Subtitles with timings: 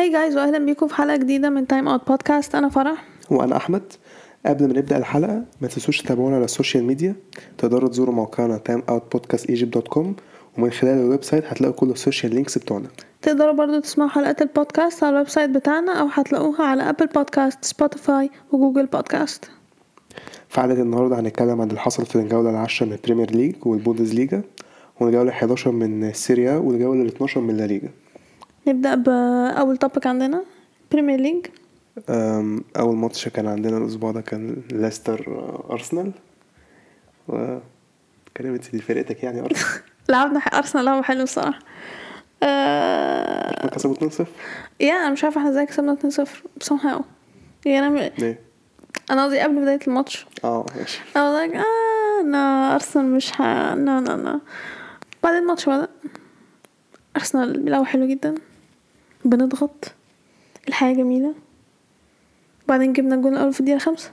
[0.00, 3.04] Hi guys واهلا بيكم في حلقة جديدة من Time Out Podcast أنا فرح.
[3.30, 3.82] وأنا أحمد.
[4.46, 7.14] قبل ما نبدأ الحلقة ما تنسوش تتابعونا على ال social media
[7.58, 10.06] تقدروا تزوروا موقعنا timeoutpodcastegypt.com
[10.58, 12.88] ومن خلال ال website هتلاقوا كل ال social links بتوعنا.
[13.22, 18.30] تقدروا برضو تسمعوا حلقات البودكاست على ال website بتاعنا أو هتلاقوها على Apple Podcasts Spotify
[18.52, 19.50] و Google Podcasts
[20.48, 24.42] في حلقه النهارده هنتكلم عن اللي حصل في الجولة العاشرة من ال Premier League والبوندزليجا
[25.00, 27.88] والجولة 11 من السيريا والجولة 12 من لا ليجا
[28.66, 30.42] نبدأ باول topic عندنا
[30.92, 31.46] Premier League
[32.08, 36.12] أم، أول ماتش كان عندنا الأسبوع ده كان ليستر آه، ارسنال
[37.28, 37.58] و
[38.36, 41.58] كلمنا على فرقتك يعني أرسنال؟ لعبنا أرسنال لعبه حلو الصراحة.
[42.42, 43.66] آه...
[43.68, 44.24] كسبوا 2-0
[44.80, 46.28] يا أنا مش عارفة إحنا إزاي كسبنا 2-0
[46.64, 47.02] somehow.
[47.66, 48.40] يعني أنا ليه؟
[49.10, 50.26] أنا قصدي قبل بداية الماتش.
[50.44, 50.98] آه ماشي.
[51.00, 53.42] I was like آه لا أرسنال مش ح...
[53.42, 54.40] لا لا لا
[55.22, 55.88] بعدين الماتش بدأ
[57.16, 58.34] أرسنال بيلعبوا حلو جدا.
[59.24, 59.92] بنضغط.
[60.68, 61.34] الحياة جميلة.
[62.68, 64.10] بعدين جبنا الجول الأول في الدقيقة خمسة.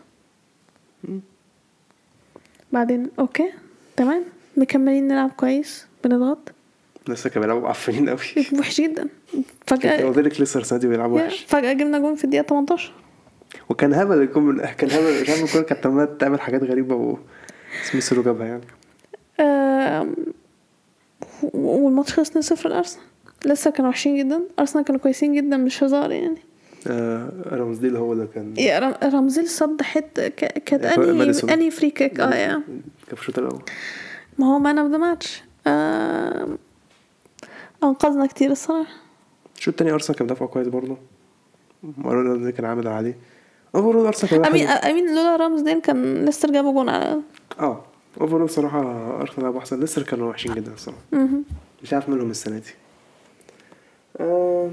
[2.72, 3.52] بعدين okay
[3.96, 4.24] تمام.
[4.58, 6.52] مكملين نلعب كويس بنضغط.
[7.08, 8.20] لسه كانوا بيلعبوا معفنين قوي
[8.60, 9.08] وحش جدا.
[9.68, 11.46] فجأة قلت لك لسه السنة دي بيلعبوا وحش.
[11.48, 12.92] فجأة جبنا جول في الدقيقة 18
[13.70, 17.18] وكان هبل يكون من كان هبل مش عارف الكوره كانت عمالة تعمل حاجات غريبة و
[17.92, 18.64] سميث رو جابها يعني.
[21.54, 23.04] والماتش خلص 2-0 لأرسنال.
[23.46, 24.42] لسه كانوا وحشين جدا.
[24.60, 26.38] أرسنال كانوا كويسين جدا مش هزار يعني.
[26.88, 31.50] آه رامزديل هو اللي كان يا رم- رامزديل صد حتة ك- كانت اني ماديسون.
[31.50, 32.48] اني free kick آه يا.
[33.08, 33.62] كان في الشوط الأول.
[34.40, 35.44] ما هو man of the match
[37.84, 38.94] أنقذنا كتير الصراحة.
[39.58, 40.98] الشوط التاني أرسنال كان بيدافعوا كويس برضه.
[41.98, 43.18] مارونو اللي كان عامل عليه
[43.76, 44.68] اوفرول أرسنال كان امين.
[44.68, 47.22] امين لولا رامز ديل كان ليستر جابوا جون على
[47.60, 47.84] آه
[48.22, 48.82] overall صراحة
[49.22, 51.00] أرسنال لعبوا احسن لسه كانوا وحشين جدا الصراحة.
[51.84, 52.72] مش عارف منهم السنة دي.
[54.20, 54.72] آه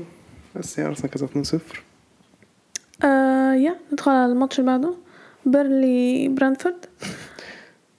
[0.57, 4.95] بس هي ارسنال كسبت 2-0 آه يلا ندخل على الماتش اللي بعده.
[5.47, 6.87] بيرنلي برينتفورد.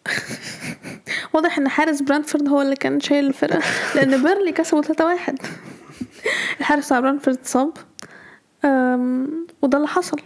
[1.34, 3.62] واضح إن حارس برينتفورد هو اللي كان شايل الفرقة
[3.96, 4.86] لأن بيرنلي كسبوا 3-1
[6.60, 7.72] الحارس بتاع برينتفورد اتصاب
[9.62, 10.18] وده اللي حصل.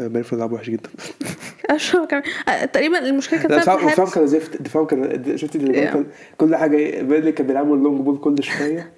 [0.00, 0.88] آه، برينتفورد لعبوا وحش جدا.
[1.70, 2.22] اشهر كمان.
[2.48, 4.14] آه، تقريبا المشكلة كانت دفاع في دفاع الحارس.
[4.14, 5.56] كان زفت دفاع كان شفت.
[5.56, 6.06] كان
[6.38, 8.92] كل حاجة بيرنلي كان بيلعبوا ال long ball كل شوية.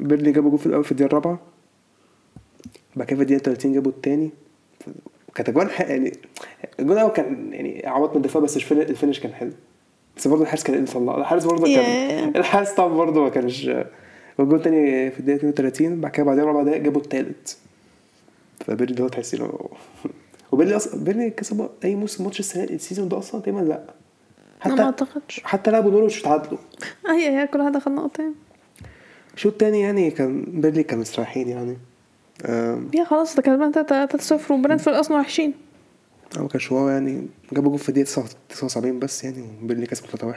[0.00, 1.40] بيرنلي جابوا جول في الأول في الدقيقة الرابعة.
[2.96, 4.30] بعد كده في الدقيقة 30 جابوا الثاني
[5.34, 6.12] كانت أجوان يعني
[6.80, 9.50] الجول الأول كان يعني عوض من الدفاع بس ال fin- ال finish كان حلو.
[10.16, 12.36] بس برضه الحارس كان اللي طلع الحارس برضه كان.
[12.36, 13.70] الحارس طبعا برضه ما كانش
[14.38, 17.54] والجول الثاني في الدقيقة 32 بعد كده بعدين ربع دقايق جابوا الثالث
[18.60, 19.58] فبيرنلي ده هو تحس إنه
[20.52, 23.80] وبيرنلي أصلا بيرنلي كسب أي موسم ماتش السنة ال season ده أصلا تقريبا لا.
[24.66, 25.40] أنا ما حتى أعتقدش.
[25.44, 26.58] حتى لعبوا نورويتش وتعادلوا.
[27.08, 28.34] هي هي كل واحد اخد نقطتين.
[29.34, 31.76] الشوط التاني يعني كان بيرنلي كانوا مستريحين يعني.
[32.94, 35.54] yeah خلاص ده كسبان 3 0 وبرينتفورد أصلا وحشين.
[36.36, 37.26] أو ما كانش wow يعني.
[37.52, 40.34] جابوا جول في الدقيقة 79 بس يعني وبيرنلي كسب 3-1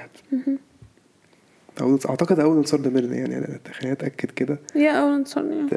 [1.81, 4.59] أول أعتقد أول انتصار ده بيرنلي يعني خليني أتأكد كده.
[4.75, 5.69] yeah أول انتصار ليهم.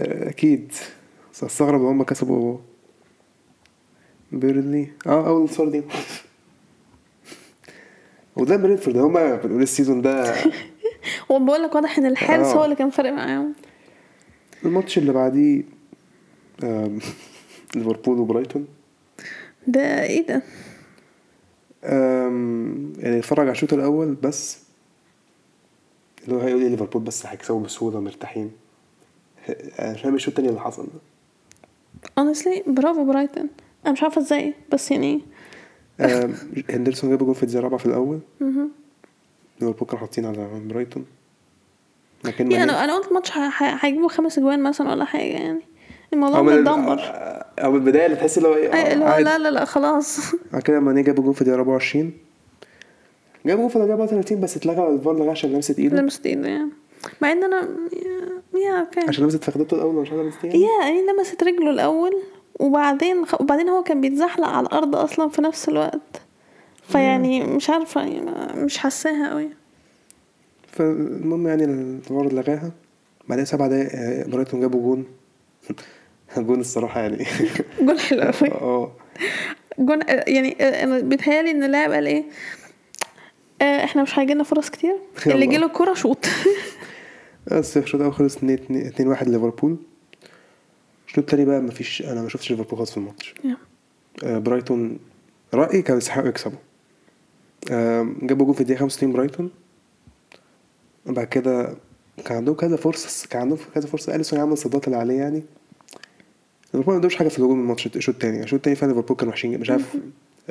[1.33, 2.59] بس أستغرب إن هما كسبوا
[4.33, 4.89] بيرنلي.
[5.07, 5.83] آه أول انتصار دي.
[8.37, 10.35] وده برينتفورد هما بنقول ال season ده
[11.31, 12.55] هو بقول لك واضح إن الحارس آه.
[12.55, 13.55] هو اللي كان فارق معاهم.
[14.65, 15.63] الماتش اللي بعديه
[17.77, 18.67] ليفربول وبرايتون.
[19.67, 20.43] ده إيه ده؟
[23.03, 24.59] يعني اتفرج على الشوط الأول بس
[26.25, 28.53] اللي هو هيقول لي ليفربول بس هيكسبوا بسهولة مرتاحين
[29.79, 31.12] أنا مش فاهم الشوط التاني اللي حصل ده.
[32.21, 33.49] Honestly برافو برايتون
[33.85, 35.21] أنا مش عارفة إزاي بس يعني
[36.01, 36.35] أم،
[36.71, 38.21] هندرسون جاب جول في الدقيقة الرابعة في الأول.
[39.61, 41.05] ليفربول كانوا حاطين على برايتون.
[42.25, 43.51] لكن يعني أنا أنا قلت ه-
[43.85, 45.61] هيجيبوا خمس أجوان مثلا ولا حاجة يعني
[46.13, 47.01] الموضوع متدمر
[47.59, 49.25] أو البداية اللي تحس اللي هو إيه أي- آه، اللي هو عادي.
[49.25, 50.19] لا لا لا خلاص.
[50.53, 52.13] بعد كده ماني جاب جول في الدقيقة 24
[53.47, 55.97] جاب جول في الدقيقة 34 بس اتلغى الفار لغاه عشان لمست إيده.
[56.01, 56.71] لمست إيده يعني.
[57.23, 57.69] مع إن أنا
[58.55, 62.23] يا- okay عشان لمست فخدته الأول مش عارف لمست إيه yeah يعني لمست رجله الأول
[62.61, 66.23] وبعدين وبعدين هو كان بيتزحلق على الأرض أصلا في نفس الوقت.
[66.89, 69.49] فيعني مش عارفة يعني مش حاساها قوي
[70.73, 72.71] فالمهم يعني الفار لغاها.
[73.29, 75.05] بعدين سبع دقايق آه، برايتون جابوا جون.
[76.47, 77.27] جون الصراحة يعني.
[77.87, 78.93] جول حلو قوي آه.
[79.79, 80.53] جون يعني
[80.83, 82.25] أنا بيتهيألي إن اللاعب قال إيه؟
[83.63, 84.97] آه، إحنا مش هيجيلنا فرص كتير.
[85.27, 86.27] اللي جيله الكوره شوط
[87.59, 89.77] بس الشوط الأول خلص 2 1 ليفربول.
[91.09, 93.35] الشوط التاني بقى؟ مفيش أنا ما شفتش ليفربول خالص في الماتش.
[94.25, 94.99] آه، برايتون
[95.55, 96.59] رأيي كانوا يستحقوا يكسبوا.
[98.23, 99.51] جابوا جول في الدقيقة 65 برايتون.
[101.07, 101.75] بعد كده
[102.25, 104.15] كان عندهم كذا فرصة كان عندهم كذا فرصة.
[104.15, 105.43] أليسون عمل الصدات اللي عليه يعني.
[106.75, 109.61] ليفربول ما عندهمش حاجة في الهجوم الماتش الشوط الثاني الشوط الثاني فعلا ليفربول كانوا وحشين
[109.61, 109.97] مش عارف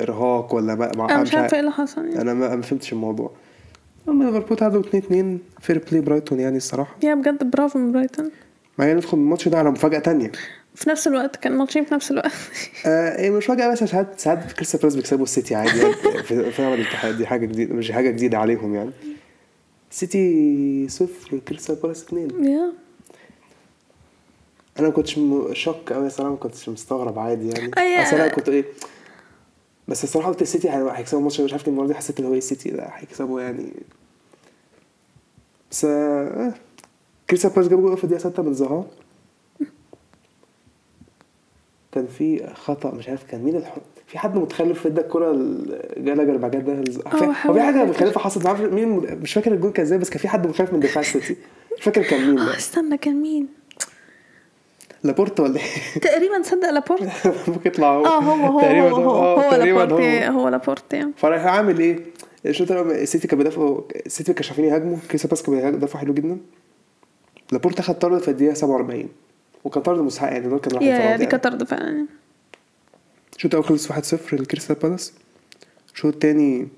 [0.00, 2.20] إرهاق ولا ما مع أنا مش عارفه إيه اللي حصل يعني.
[2.20, 3.30] أنا ما ما فهمتش الموضوع.
[4.08, 6.96] أما ليفربول تعادلوا 2 2 fair play برايتون يعني الصراحة.
[7.02, 8.30] yeah بجد برافو من برايتون.
[8.78, 10.32] مع ان ندخل الماتش ده على مفاجأة تانية.
[10.74, 12.32] في نفس الوقت كان ماتشين في نفس الوقت.
[12.86, 15.94] آه إيه مش مفاجأة بس ساعات ساعات كريستال بالاس بيكسبوا السيتي عادي يعني.
[16.28, 18.90] في في عمل الاتحاد دي حاجة جديده مش حاجة جديدة عليهم يعني.
[19.90, 22.44] سيتي صفر كريستال بالاس اتنين.
[22.44, 22.72] yeah.
[24.78, 25.20] أنا ما كنتش
[25.52, 28.02] shocked قوي الصراحة ما كنتش مستغرب عادي يعني.
[28.02, 28.64] أصل أنا كنت إيه
[29.92, 32.70] بس الصراحة قلت السيتي هي- هيكسبوا الماتش مش عارف المره دي حسيت اللي هو السيتي
[32.70, 33.72] ده هيكسبوا يعني.
[35.70, 36.54] بس آه
[37.30, 38.84] كريستال بالاس جابوا جول في الدقيقة 6 من زها
[41.92, 43.76] كان في خطأ مش عارف كان مين الح...
[44.06, 45.32] في حد متخلف ادى الكره
[45.96, 47.84] لجالاجر بعد كده آه، في- هو في حاجة.
[47.84, 48.88] متخلفة حصلت ما أعرفش مين
[49.22, 51.36] مش فاكر الجول كان إزاي بس كان في حد متخلف من دفاع السيتي.
[51.78, 52.34] مش فاكر كان مين.
[52.36, 53.48] ده استنى كان مين؟
[55.04, 57.02] لابورت ولا إيه؟ تقريبا صدق لابورت.
[57.48, 58.06] ممكن يطلع هو.
[58.06, 61.12] آه هو هو تقريبا هو هو, آه، هو تقريبا لابورت هو هو لابورت يعني.
[61.16, 62.00] فراح عامل إيه؟
[62.46, 66.38] الشوط الأول السيتي كان بيدافعوا السيتي كانوا شايفين يهاجموا كريستال بالاس كان بيدافعوا حلو جدا.
[67.52, 69.08] لابورت أخد طرد في الدقيقة 47
[69.64, 71.26] وكان طرد مستحق يعني دول كان راح يا دي يعني.
[71.26, 71.84] كانت طرد فعلا.
[71.84, 72.06] يعني.
[73.36, 75.12] الشوط الأول خلص 1-0 لكريستال بالاس.
[75.94, 76.68] الشوط الثاني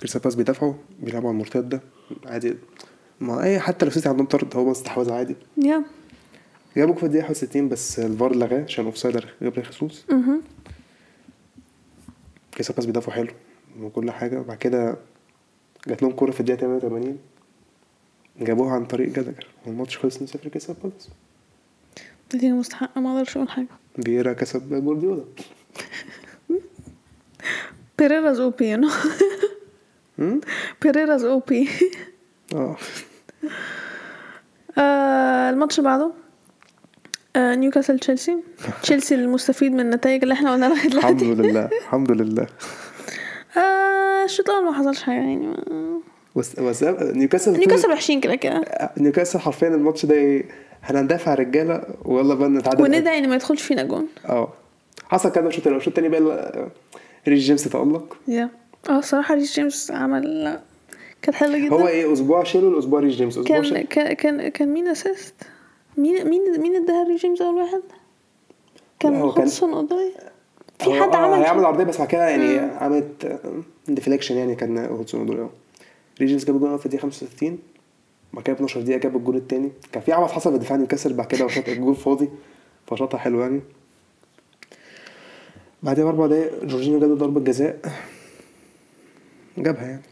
[0.00, 1.80] كريستال بالاس بيدافعوا بيلعبوا على المرتدة.
[2.26, 2.54] عادي.
[3.20, 5.36] ما أي حتى لو سيتي عندهم طرد هو استحواذ عادي.
[5.56, 5.82] yeah.
[6.76, 10.04] جابوا في الدقيقه 61 بس الفار لغاه عشان offside جابريل خيسوس
[12.68, 13.30] بالاس بيدافعوا حلو
[13.80, 14.40] وكل حاجة.
[14.40, 14.96] وبعد كده
[15.86, 17.18] جات لهم كورة في الدقيقة 88
[18.40, 19.46] جابوها عن طريق جالاجر.
[19.66, 21.08] والماتش خلص 2-0 كريستال بالاس
[22.34, 23.66] دي مستحقة ما أقدرش أقول حاجة.
[24.04, 25.24] فييرا كسب جوارديولا.
[27.98, 28.74] فييرا is OP
[30.18, 30.40] هم؟
[30.82, 31.68] فييرا is OP
[34.78, 36.12] آه الماتش بعده؟
[37.36, 38.36] آه، نيوكاسل تشيلسي
[38.82, 42.46] تشيلسي المستفيد من النتائج اللي إحنا قلنا لغاية الحمد لله الحمد لله.
[43.56, 46.00] آه، الشوط الأول ما حصلش حاجة يعني ما-
[46.36, 48.62] بس بس نيوكاسل نيوكاسل وحشين كده كده.
[48.98, 50.42] نيوكاسل حرفيا الماتش ده
[50.82, 52.82] هندافع رجالة ويلا بقى نتعادل.
[52.82, 54.06] وندعي ان ما يدخلش فينا جون.
[54.28, 54.52] آه.
[55.08, 56.68] حصل كده الشوط الأول الشوط الثاني بقى
[57.28, 58.16] ريس جيمس تألق.
[58.28, 58.48] يا.
[58.88, 60.58] آه الصراحة ريس جيمس عمل
[61.22, 61.74] كانت حلوة جدا.
[61.74, 65.34] هو إيه أسبوع تشيلويل أسبوع ريس جيمس؟ أسبوع كان كان كان مين assist
[65.96, 67.82] مين مين مين اداها ريس جيمس اول واحد؟
[69.00, 70.10] كان هودسون اودوي
[70.78, 71.66] في حد آه، عمل كده.
[71.66, 73.40] عرضية بس بعد كده يعني عملت
[73.88, 75.50] deflection يعني كان هودسون
[76.20, 77.58] ريس جيمس جاب الجول في الدقيقة 65
[78.32, 81.12] بعد كده ب 12 دقيقة جاب الجول الثاني كان في عبث حصل في دفاع نيوكاسل
[81.14, 82.28] بعد كده وشاط الجول فاضي
[82.86, 83.60] فشاطها حلو يعني.
[85.82, 87.78] بعدها بأربع دقايق جورجينيو جاب ضربة جزاء.
[89.58, 90.02] جابها يعني.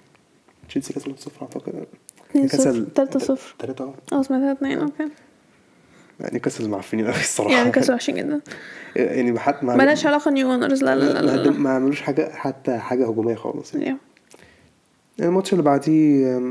[0.69, 1.87] تشيلسي كسب 1-0 أعتقد.
[2.35, 5.09] 2-0 3-0 3 آه آه سمعتها 2 أوكي.
[6.21, 7.55] يعني نيوكاسل معفنين قوي الصراحة.
[7.55, 8.41] يعني كانوا وحشين جدا.
[8.97, 11.51] يعني حتى ما ملهاش علاقة new owners لا لا لا, لا.
[11.51, 13.99] ما عملوش حاجة حتى حاجة هجومية خالص يعني.
[15.21, 16.43] الماتش اللي بعديه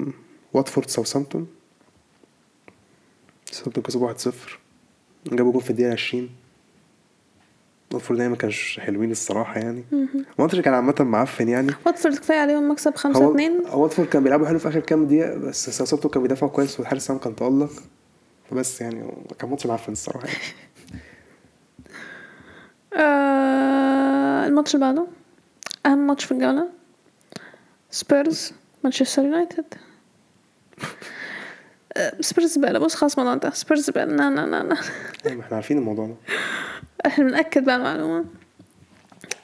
[0.54, 1.48] واتفورد ساوثامبتون
[3.51, 4.30] ساوثامبتون كسبوا 1-0
[5.31, 6.30] جابوا جول في الدقيقة 20
[7.94, 9.83] واتفورد يعني ما كانش حلوين الصراحة يعني.
[10.39, 11.71] الماتش كان عامة معفن يعني.
[11.86, 15.06] واتفورد كفاية عليهم مكسب 5 هو 2 هو واتفورد كان بيلعبوا حلو في آخر كام
[15.06, 17.71] دقيقة بس ساوثامبتون كان بيدافعوا كويس والحارس بتاعهم كان تألق.
[18.50, 20.40] فبس يعني كان ماتش معفن الصراحة يعني.
[23.04, 25.07] آه الماتش اللي بعده؟
[25.85, 26.69] أهم ماتش في الجولة؟
[27.92, 29.66] سبيرز مانشستر يونايتد
[32.21, 34.78] سبيرز بقى بص خلاص الموضوع ده سبيرز بقى نا نا نا نا
[35.26, 36.16] يعني ما إحنا عارفين الموضوع ده.
[37.07, 38.26] إحنا بنأكد بقى المعلومة.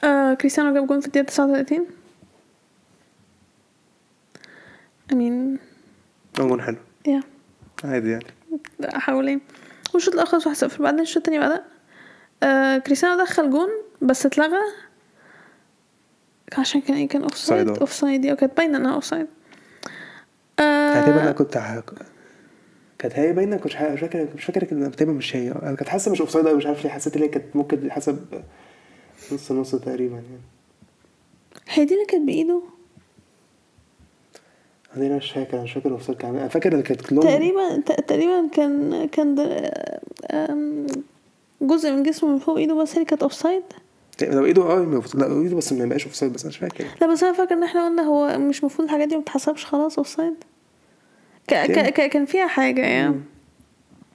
[0.04, 1.86] آه كريستيانو جاب جون في الدقيقة 39
[5.12, 5.58] I mean
[6.38, 6.76] جون حلو.
[7.06, 7.22] yeah
[7.84, 8.35] عادي يعني.
[8.84, 9.40] احاول إيه
[9.94, 11.64] والشوط الأول خلص 1-0 بعدين الشوط التاني بدأ.
[12.42, 13.68] آه كريستيانو دخل جون
[14.02, 14.60] بس اتلغى.
[16.58, 17.68] عشان كان إيه؟ كان offside.
[17.68, 19.26] offside وكانت باينه إنها offside
[20.58, 21.58] كانت كنت
[22.98, 25.52] كانت هي باينة كنت مش فاكر مش فاكر كان تقريبا مش هي.
[25.52, 28.42] أنا كنت حاسة مش offside مش عارف ليه حسيت إن هي كانت ممكن حسب
[29.32, 30.40] نص نص تقريبا يعني.
[31.68, 32.62] هي دي اللي كانت بإيده؟
[34.96, 39.04] أنا مش فاكر مش فاكر side كان أنا فاكر إن كانت لون تقريبا تقريبا كان
[39.12, 39.34] كان
[41.62, 43.62] جزء من جسمه من فوق إيده بس هي كانت offside
[44.22, 46.84] لو إيده آه لا إيده بس ما يبقاش offside بس أنا مش فاكر.
[47.00, 49.98] لا بس أنا فاكر إن إحنا قلنا هو مش المفروض الحاجات دي ما بتتحسبش خلاص
[49.98, 50.34] offside
[51.48, 53.20] ك- ك- ك- كان فيها حاجة يعني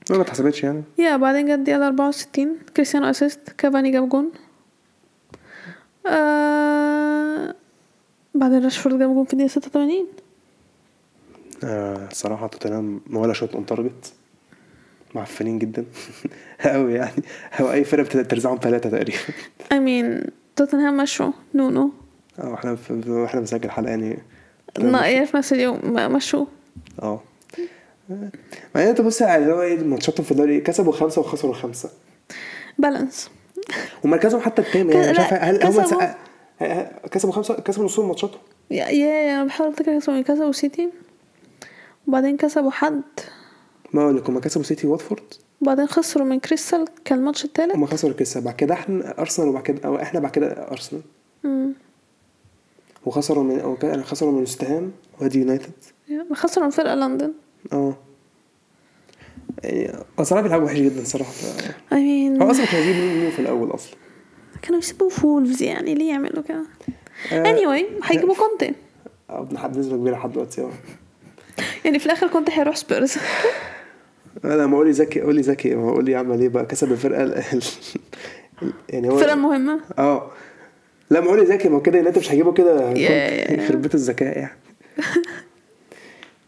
[0.10, 0.84] لا ما اتحسبتش يعني.
[0.98, 4.32] yeah بعدين جت الدقيقة 64 كريستيانو assist كافاني جاب جون.
[6.08, 7.56] آه
[8.36, 10.08] بعدين راشفورد جاب جون في الدقيقة 86
[11.64, 14.14] آه صراحة توتنهام ولا shot on target
[15.16, 15.86] معفنين جدا.
[16.66, 17.24] قوي يعني
[17.62, 19.18] هو أي فرقة بترزعهم ثلاثة تقريبا.
[19.74, 19.74] I
[20.26, 21.32] mean توتنهام مشوا.
[21.56, 21.92] نونو.
[22.40, 22.78] آه إحنا
[23.26, 24.18] إحنا بنسجل حلقة يعني.
[24.80, 25.80] ناقية في نفس اليوم.
[25.94, 26.46] مشوا.
[27.02, 27.22] أه.
[28.76, 31.90] مع ان أنت بص على اللي هو إيه ماتشاتهم في الدوري كسبوا خمسة وخسروا خمسة.
[32.78, 33.30] بالانس
[34.04, 35.84] ومركزهم حتى التاني يعني مش عارف هل هم كسبوا.
[36.00, 36.16] سا-
[37.12, 38.40] كسبوا خمسة كسبوا نصهم ماتشاتهم؟
[38.72, 40.24] يا يا أنا بحاول أفتكر كسبوا مين.
[40.24, 40.90] كسبوا سيتي
[42.08, 43.02] وبعدين كسبوا حد.
[43.94, 45.24] ما أقول لك هم كسبوا سيتي واتفورد؟
[45.62, 47.76] وبعدين خسروا من كريستال كان الماتش التالت.
[47.76, 51.02] هم خسروا كسب بعد كده إحنا أرسنال وبعد كده أو إحنا بعد كده أرسنال.
[51.44, 51.74] مم.
[53.06, 54.92] وخسروا من أو كان خسروا من وستهام
[55.22, 55.72] وادي يونايتد.
[56.34, 57.34] خسروا من فرقة لندن.
[57.74, 57.94] آه.
[59.64, 61.18] يعني بيلعبوا وحش جدا ف-
[61.92, 63.96] I mean هو أصلا كانوا جايبين مين في الأول أصلا؟
[64.62, 66.64] كانوا يسيبوا فولفز يعني ليه يعملوا كده؟
[67.32, 68.74] آه، anyway هيجيبوا كونتي
[69.30, 70.62] آه بنحب بنسبة كبيرة لحد دلوقتي.
[70.62, 70.70] آه
[71.86, 73.16] يعني في الآخر كونتي هيروح سبيرز.
[74.46, 77.64] أنا ما أولي ذكي أولي ذكي ما أولي عمل إيه بقى كسب الفرقة ال-
[78.90, 80.32] يعني هو الفرقة المهمة آه.
[81.10, 82.92] لا ما أولي ذكي ما كده يونايتد مش هيجيبوا كده.
[82.92, 84.58] يخرب بيت الذكاء يعني.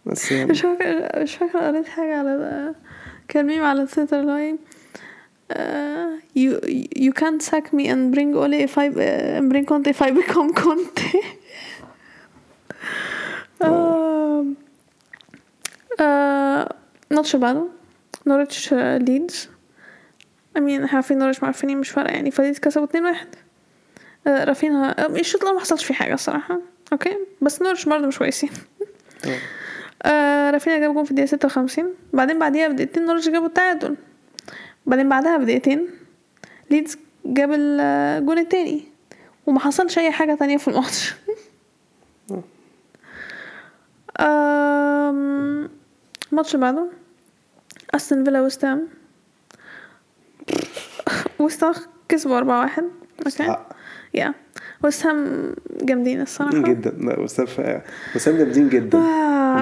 [0.05, 0.45] بس يعني.
[0.51, 2.75] مش فاكرة مش فاكرة قريت حاجة على.
[3.27, 4.55] كان ميم على تويتر اللي هو
[5.51, 6.51] آه، you
[6.99, 10.53] you can't sack me and bring Ole if I uh, bring Conte if I become
[10.53, 11.17] Conte
[16.01, 17.67] الماتش اللي بعده
[18.27, 19.49] نوريتش ليدز
[20.57, 22.31] I mean إحنا عارفين نوريتش معفنين مش فارقة يعني.
[22.31, 23.27] فليدز كسبوا اتنين واحد.
[24.27, 26.59] آه، رافينها آه، الشوط الأول ما حصلش فيه حاجة الصراحة.
[26.93, 28.49] أوكي؟ بس نوريتش برضه مش كويسين.
[29.25, 29.37] آه.
[30.03, 31.93] آه رافينيا جاب جون في الدقيقة ستة وخمسين.
[32.13, 33.95] بعدين بعديها بدقيقتين نوريتش جابوا التعادل.
[34.85, 35.87] بعدين بعدها بدقيقتين
[36.71, 38.83] ليدز جاب الجون التاني.
[39.47, 41.13] وما حصلش أي حاجة تانية في الماتش.
[46.33, 46.85] الماتش اللي بعده؟
[47.95, 48.87] أستون فيلا وست هام
[51.39, 51.73] وست هام
[52.09, 52.83] كسبوا أربعة واحد.
[53.25, 53.43] أوكي.
[53.43, 53.69] حق.
[54.13, 54.33] yeah
[54.83, 56.57] وست هام جامدين الصراحة.
[56.57, 56.89] جدا.
[56.89, 57.47] لا وست هام
[58.37, 58.97] جامدين جدا.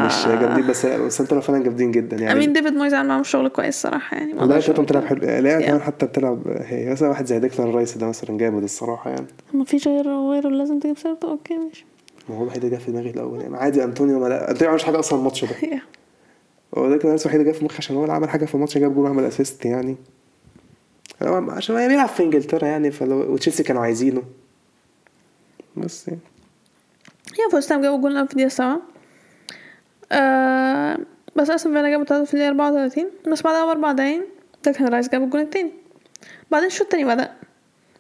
[0.06, 2.32] مش جامدين بس وست هام طلع فعلا جامدين جدا يعني.
[2.32, 4.34] I mean ديفيد مويز عمل معاهم شغل كويس صراحة يعني.
[4.34, 5.02] والله بتلعب كده.
[5.02, 5.20] حلو.
[5.22, 5.62] لا.
[5.62, 9.28] كمان حتى بتلعب هي مثلا واحد زي ديكلان رايس ده مثلا جامد الصراحة يعني.
[9.54, 11.86] ما فيش غيره غيره لازم تجيب سيرته أوكي ماشي.
[12.30, 13.58] ما هو الوحيد اللي جه في دماغي الأول يعني.
[13.58, 15.82] عادي أنطونيو ما لا أنطونيو ما عملش حاجة أصلا الماتش ده.
[16.78, 18.78] هو ديكلان رايس الوحيد اللي جه في مخي عشان هو اللي عمل حاجة في الماتش
[18.78, 19.98] جاب جول وعمل assist يعني.
[21.22, 24.24] عشان هو بيلعب في إنجلترا يعني فلو وتشيلسي كانوا عايزينه.
[25.78, 26.20] بس يعني.
[27.40, 28.82] yeah فوست هام جابوا جول في الدقيقه سبعة.
[30.12, 30.98] آه
[31.36, 34.26] بس أستون فيلا جابوا تلاتة في الدقيقه 34 بس بعدها بأربع دقايق
[34.64, 35.72] ديكلان رايس جاب الجول التاني.
[36.52, 37.34] بعدين الشوط التاني بدأ.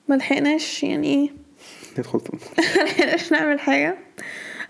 [0.08, 1.30] ما لحقناش يعني إيه.
[1.98, 2.22] ندخل
[2.58, 3.98] ما لحقناش نعمل حاجة.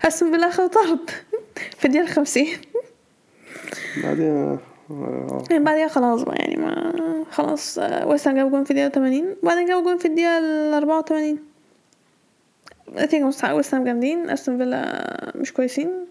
[0.04, 1.10] أستون فيلا خد طرد
[1.78, 2.46] في الدقيقة 50
[4.02, 4.58] بعدين
[4.90, 8.88] آه، يعني بعدها خلاص بقى يعني ما خلاص آه، ويست هام جاب جون في الدقيقة
[8.88, 11.38] 80 وبعدين جابوا جون في الدقيقة ال 84
[12.96, 16.06] نتيجة مستحقة ويست هام جامدين استون فيلا مش كويسين.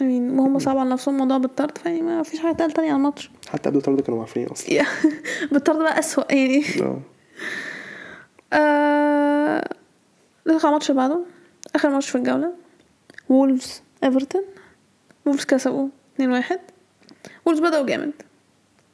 [0.00, 3.30] يعني وهم صعب على نفسهم موضوع بالطرد فيعني ما فيش حاجة تقال تانية على الماتش.
[3.48, 4.84] حتى قبل الطرد كانوا معفنين أصلا.
[5.52, 6.64] بالطرد بقى أسوأ يعني.
[6.82, 6.98] آه
[8.52, 9.68] آه...
[10.46, 11.20] على الماتش اللي بعده.
[11.74, 12.52] آخر ماتش في الجولة.
[13.28, 14.42] وولفز ايفرتون
[15.26, 15.88] وولفز كسبوا
[16.20, 16.22] 2-1
[17.46, 18.12] وولفز بدأوا جامد.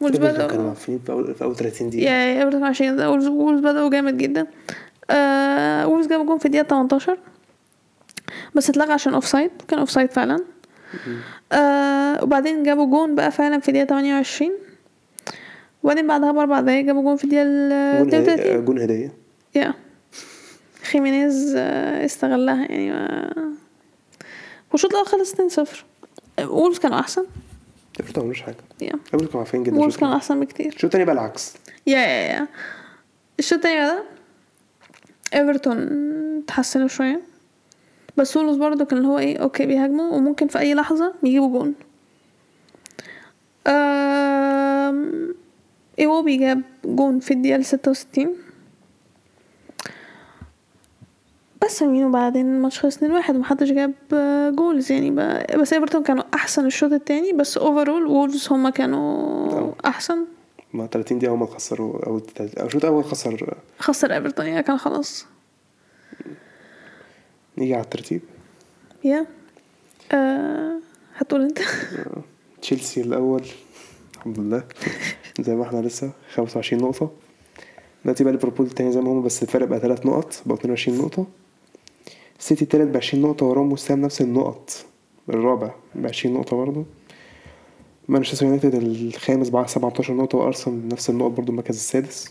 [0.00, 2.10] كانوا بدأوا في اول 30 دقيقة.
[2.12, 4.46] يا عشان كده وولفز وولفز بدأوا جامد جدا.
[5.10, 7.18] آه وولفز جابوا جون في الدقيقة 18
[8.54, 10.38] بس اتلغى عشان offside كان offside فعلا
[11.52, 14.50] آه وبعدين جابوا جون بقى فعلا في الدقيقة 28
[15.82, 19.12] وبعدين بعدها بأربع دقايق جابوا جون في الدقيقة ال جون هدية 32 جون هدية.
[19.54, 19.74] يا.
[20.82, 23.32] خيمينيز آه، استغلها يعني ما
[24.72, 25.68] والشوط الأول خلص 2-0
[26.48, 27.24] وولفز كانوا أحسن.
[28.00, 28.56] ايفرتون ما حاجة.
[28.80, 28.92] يا.
[29.14, 30.66] ايفرتون عارفين جدا وولفز كان أحسن بكتير.
[30.66, 31.54] الشوط تاني بقى؟ العكس.
[31.86, 32.48] يا يا يا.
[33.38, 34.04] الشوط التاني ده
[35.34, 37.20] ايفرتون تحسنوا شوية.
[38.16, 41.74] بس وولز برضه كان اللي هو إيه okay بيهاجموا وممكن في أي لحظة يجيبوا جون.
[45.98, 48.36] إيوبي جاب جون في الدقيقة 66
[51.66, 53.92] اتقسم آه، يعني وبعدين الماتش خلص 2 1 ومحدش جاب
[54.56, 55.10] goals يعني.
[55.60, 59.72] بس ايفرتون كانوا أحسن الشوط الثاني بس overall وولفز هما كانوا نعم.
[59.84, 60.24] أحسن.
[60.72, 62.20] ما 30 دقيقة هما خسروا أو
[62.60, 63.56] الشوط الأول خسر.
[63.78, 65.26] خسر ايفرتون يعني كان خلاص.
[67.58, 68.20] نيجي على الترتيب.
[69.04, 69.26] يا
[70.12, 70.78] آه
[71.16, 71.58] هتقول أنت؟
[72.62, 73.42] تشيلسي الأول
[74.16, 74.64] الحمد لله.
[75.40, 77.10] زي ما إحنا لسه 25 نقطة.
[78.04, 81.26] دلوقتي بقى ليفربول تاني زي ما هما بس الفرق بقى 3 نقط بقى 22 نقطة.
[82.38, 84.84] السيتي التالت ب 20 نقطة وراهم وسام نفس النقط.
[85.28, 86.84] الرابع ب 20 نقطة برضه.
[88.08, 92.28] مانشستر يونايتد الخامس بعد 17 نقطة وأرسنال نفس النقط برضو المركز السادس.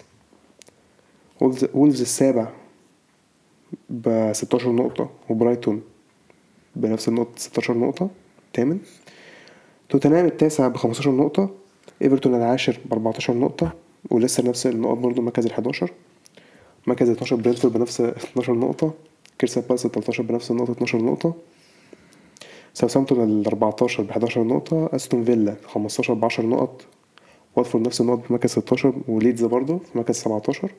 [1.73, 2.47] وولفز السابع
[3.89, 5.81] ب 16 نقطة وبرايتون
[6.75, 8.09] بنفس النقطة 16 نقطة.
[8.53, 8.79] تامن.
[9.89, 11.49] توتنهام التاسع ب 15 نقطة.
[12.01, 13.73] إيفرتون العاشر ب 14 نقطة.
[14.11, 15.91] ولسه نفس النقط برضو المركز ال 11
[16.87, 18.93] مركز 12 برينفورد بنفس 12 نقطة.
[19.41, 21.33] كريستال بالاس ال 13 بنفس النقطة 12 نقطة.
[22.73, 24.89] ساوثامبتون ال 14 ب 11 نقطة.
[24.95, 26.85] أستون فيلا 15 ب 10 نقط.
[27.55, 30.71] واتفورد نفس النقط في مركز 16 وليدز برضه في مركز 17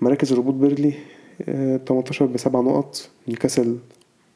[0.00, 0.94] مراكز الهبوط بيرلي
[1.48, 3.10] آه، 18 بسبع نقط.
[3.28, 3.78] نيوكاسل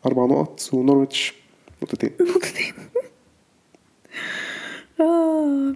[0.07, 0.71] أربع نقط.
[0.73, 1.35] ونورويتش
[1.83, 2.11] نقطتين.
[2.31, 2.73] نقطتين.
[5.01, 5.75] آه.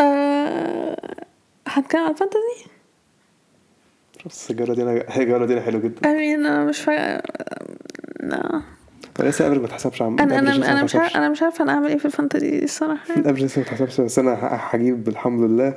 [0.00, 0.96] آه.
[1.66, 2.75] هنتكلم على ال fantasy؟
[4.26, 6.00] بس الجولة دي أنا الجولة دي أنا حلو جدا.
[6.02, 6.06] I mean
[6.46, 7.22] أنا مش فا...
[8.20, 8.62] لا.
[9.20, 11.16] لسه قبل ما اتحسبش عم أنا أنا أنا مش عارف.
[11.16, 13.14] أنا مش عارفه أنا أعمل إيه في ال fantasy دي الصراحة.
[13.16, 15.74] ال average لسه ما اتحسبش بس أنا ه- هجيب الحمد لله.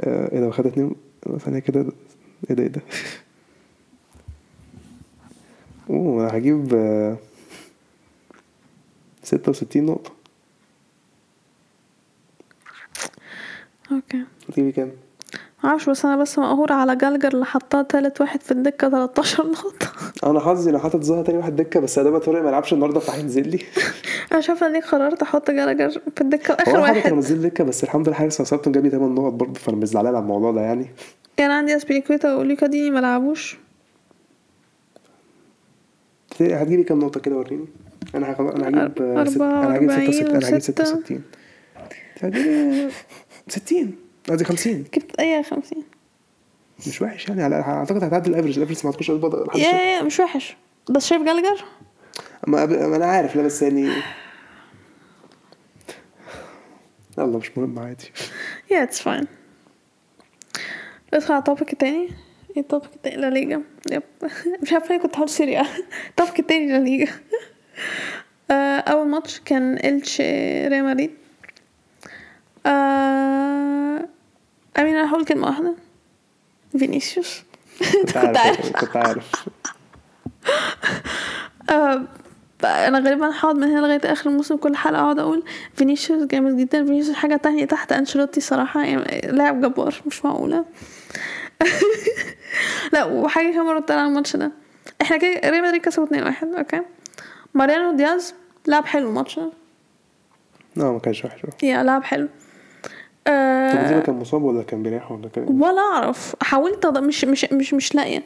[0.00, 0.92] آه، إيه ده واخد اتنين؟
[1.38, 1.80] ثانية كده.
[2.50, 2.80] إيه ده إيه ده؟
[5.90, 7.16] أوه أنا هجيب آه،
[9.22, 10.10] ستة وستين نقطة.
[13.92, 14.24] أوكي.
[14.48, 14.92] هتجيبي كام؟
[15.64, 19.92] معرفش بس أنا بس مقهورة على جالجر اللي حطاه تالت واحد في الدكة 13 نقطة.
[20.30, 23.48] أنا حظي أنا حاطط زها تاني واحد دكة بس أدام طارق ما لعبش النهارده فهينزل
[23.48, 23.58] لي.
[24.32, 27.12] أنا شايفة ليه قررت أحط جالجر في الدكة اخر حاطط أنا واحد.
[27.12, 30.14] منزل دكه بس الحمد لله حارس ساوثامبتون جاب لي 8 نقط برضه فأنا مش زعلان
[30.14, 30.86] على الموضوع ده يعني.
[31.36, 33.58] كان عندي اسبيليكويتا وليكا ديني ما لعبوش.
[36.40, 37.66] هتجيبي كام نقطة كده وريني.
[38.14, 38.48] أنا هجيب
[39.02, 40.84] أنا هجيب 66 أنا هجيب وستة.
[40.84, 41.22] 66
[42.22, 42.90] هجيب
[43.48, 43.94] 60
[44.28, 45.82] قصدي 50 جبت اي 50
[46.86, 50.56] مش وحش يعني على أعتقد هتعدي الافرج الافرج ما البض يا يا مش وحش.
[50.90, 51.64] بس شايف جالجر؟
[52.46, 53.92] ما ما أنا عارف لا بس يعني
[57.18, 58.10] يلا مش مهم عادي.
[58.70, 59.26] يا it's fine
[61.14, 62.08] ندخل على ال topic التاني
[62.56, 63.62] إيه ال topic التاني لا ليجا.
[63.90, 64.02] yep.
[64.62, 65.62] مش عارفة ليه كنت هقول سيري ا.
[66.10, 67.08] ال topic التاني لا ليجا.
[68.50, 71.10] آه، أول ماتش كان إلتشي ريال مدريد.
[74.78, 75.74] I mean أنا هقول كلمة واحدة.
[76.78, 77.42] فينيسيوس.
[78.00, 79.30] كنت عارف كنت عارف.
[81.70, 82.04] آه،
[82.64, 85.42] أنا غالبا هقعد من هنا لغاية آخر الموسم كل حلقة أقعد أقول
[85.74, 86.84] فينيسيوس جامد جدا.
[86.84, 90.64] فينيسيوس حاجة تانية تحت أنشيلوتي صراحة يعني لاعب جبار مش معقولة.
[92.92, 94.52] لا وحاجة كمان مرة على الماتش ده.
[95.02, 96.80] إحنا كده ريال مدريد كسبوا 2-1 okay.
[97.54, 98.34] ماريانو دياز
[98.66, 99.50] لعب حلو الماتش ده.
[100.76, 101.40] لا ما كانش وحش.
[101.62, 102.28] يا لعب حلو.
[103.28, 106.34] آه كان مصاب ولا كان بيريح ولا كان إيه؟ ولا أعرف.
[106.42, 106.98] حاولت أض...
[106.98, 108.22] مش مش مش مش لاقية.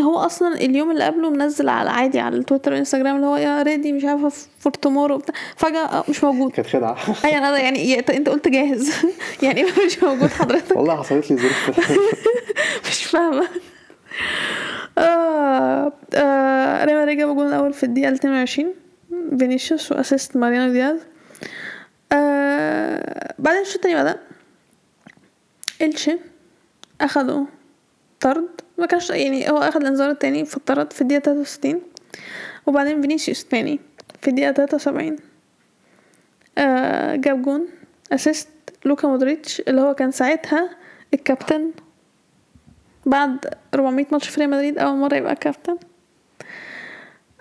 [0.00, 3.92] هو أصلا اليوم اللي قبله منزل على عادي على التويتر والإنستجرام اللي هو يا ready
[3.92, 5.22] مش عارفة for tomorrow
[5.56, 6.50] فجأة آه، مش موجود.
[6.52, 6.96] كانت خدعة.
[7.24, 8.92] اي أنا يعني أنت قلت جاهز.
[9.42, 10.76] يعني مش موجود حضرتك.
[10.76, 11.90] والله حصلت لي ظروف.
[12.88, 13.48] مش فاهمة.
[14.98, 18.74] آه آه ريال جاب الأول في الدقيقة 22
[19.38, 21.00] فينيسيوس و assist ماريانو دياز.
[22.12, 24.18] آه بعدين الشوط التاني بدأ
[25.82, 26.18] إلتشي.
[27.00, 27.46] أخدوا
[28.20, 28.48] طرد.
[28.78, 31.82] ما كانش يعني هو أخد الإنذار التاني في الطرد في الدقيقة 63
[32.66, 33.80] وبعدين فينيسيوس تاني
[34.22, 35.16] في الدقيقة 73
[36.58, 37.68] آه جاب جون.
[38.12, 38.48] assist
[38.84, 40.70] لوكا مودريتش اللي هو كان ساعتها
[41.14, 41.70] الكابتن
[43.06, 45.76] بعد 400 ماتش في ريال مدريد أول مرة يبقى كابتن.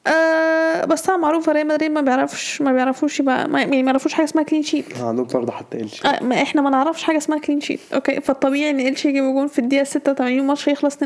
[0.07, 4.13] آه بس طبعا معروفة ريال مدريد ما بيعرفش ما بيعرفوش يبقى ما يعني ما يعرفوش
[4.13, 7.39] حاجة اسمها clean sheet عندهم طرد حتى إلتشي آه ما إحنا ما نعرفش حاجة اسمها
[7.39, 11.03] clean sheet okay فالطبيعي إن إلتشي يجيب جون في الدقيقة 86 والماتش يخلص 2-1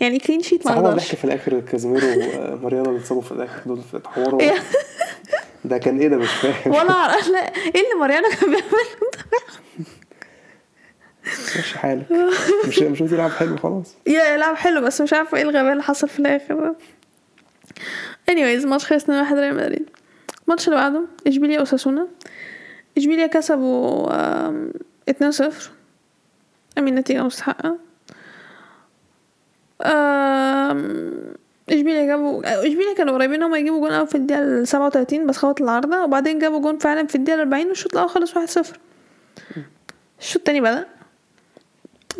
[0.00, 0.94] يعني clean sheet ما نقدرش.
[0.94, 4.00] بيحكي في الآخر كازيميرو وماريانو اللي اتصابوا في الآخر دول في
[4.40, 4.54] إيه.
[5.64, 6.74] ده كان إيه ده؟ مش فاهم.
[6.74, 8.64] ولا أعرف- لا إيه اللي ماريانو كان بيعمله؟
[11.56, 12.06] ماشي حالك.
[12.68, 13.94] مش مش قلت يلعب حلو خلاص.
[14.06, 16.74] يا لعب حلو بس مش عارفة إيه الغباء اللي حصل في الآخر
[18.34, 19.88] anyways ماتش خلص 2-1 ريال مدريد.
[20.44, 22.08] الماتش اللي بعده اشبيليا اوساسونا
[22.98, 24.08] اشبيليا كسبوا
[24.48, 24.72] آم،
[25.10, 25.52] 2-0
[26.78, 27.78] أمين نتيجه مستحقة.
[29.84, 31.34] آم،
[31.70, 35.62] اشبيليا جابوا اشبيليا كانوا قريبين هما يجيبوا جون أول في الدقيقة ال 37 بس خبط
[35.62, 38.66] العارضة وبعدين جابوا جون فعلا في الدقيقة 40 والشوط الأول خلص 1-0
[40.20, 40.86] الشوط التاني بدأ.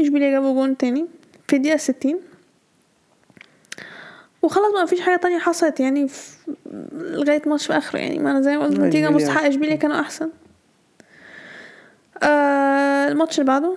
[0.01, 1.07] اشبيليا جابوا جون تاني
[1.49, 2.21] في الدقيقة 60
[4.43, 6.37] وخلاص ما فيش حاجة تانية حصلت يعني في
[6.93, 7.99] لغاية ماتش في آخره.
[7.99, 10.31] يعني ما أنا زي ما قلت إشبيليا- مستحقة اشبيليا كانوا أحسن.
[12.23, 13.77] آه الماتش اللي بعده.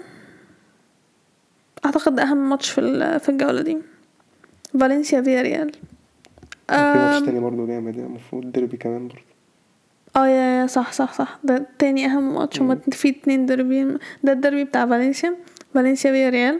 [1.85, 3.77] أعتقد ده أهم ماتش في ال- في الجولة دي.
[4.79, 5.71] فالنسيا فيا ريال.
[6.67, 9.21] في ماتش تاني برضه جامد المفروض ديربي كمان برضه.
[10.15, 11.39] آه يا يا صح صح صح.
[11.43, 12.61] ده تاني أهم ماتش.
[12.61, 15.35] هما في اتنين ديربي ده الديربي بتاع فالنسيا.
[15.73, 16.59] فالنسيا فياريال.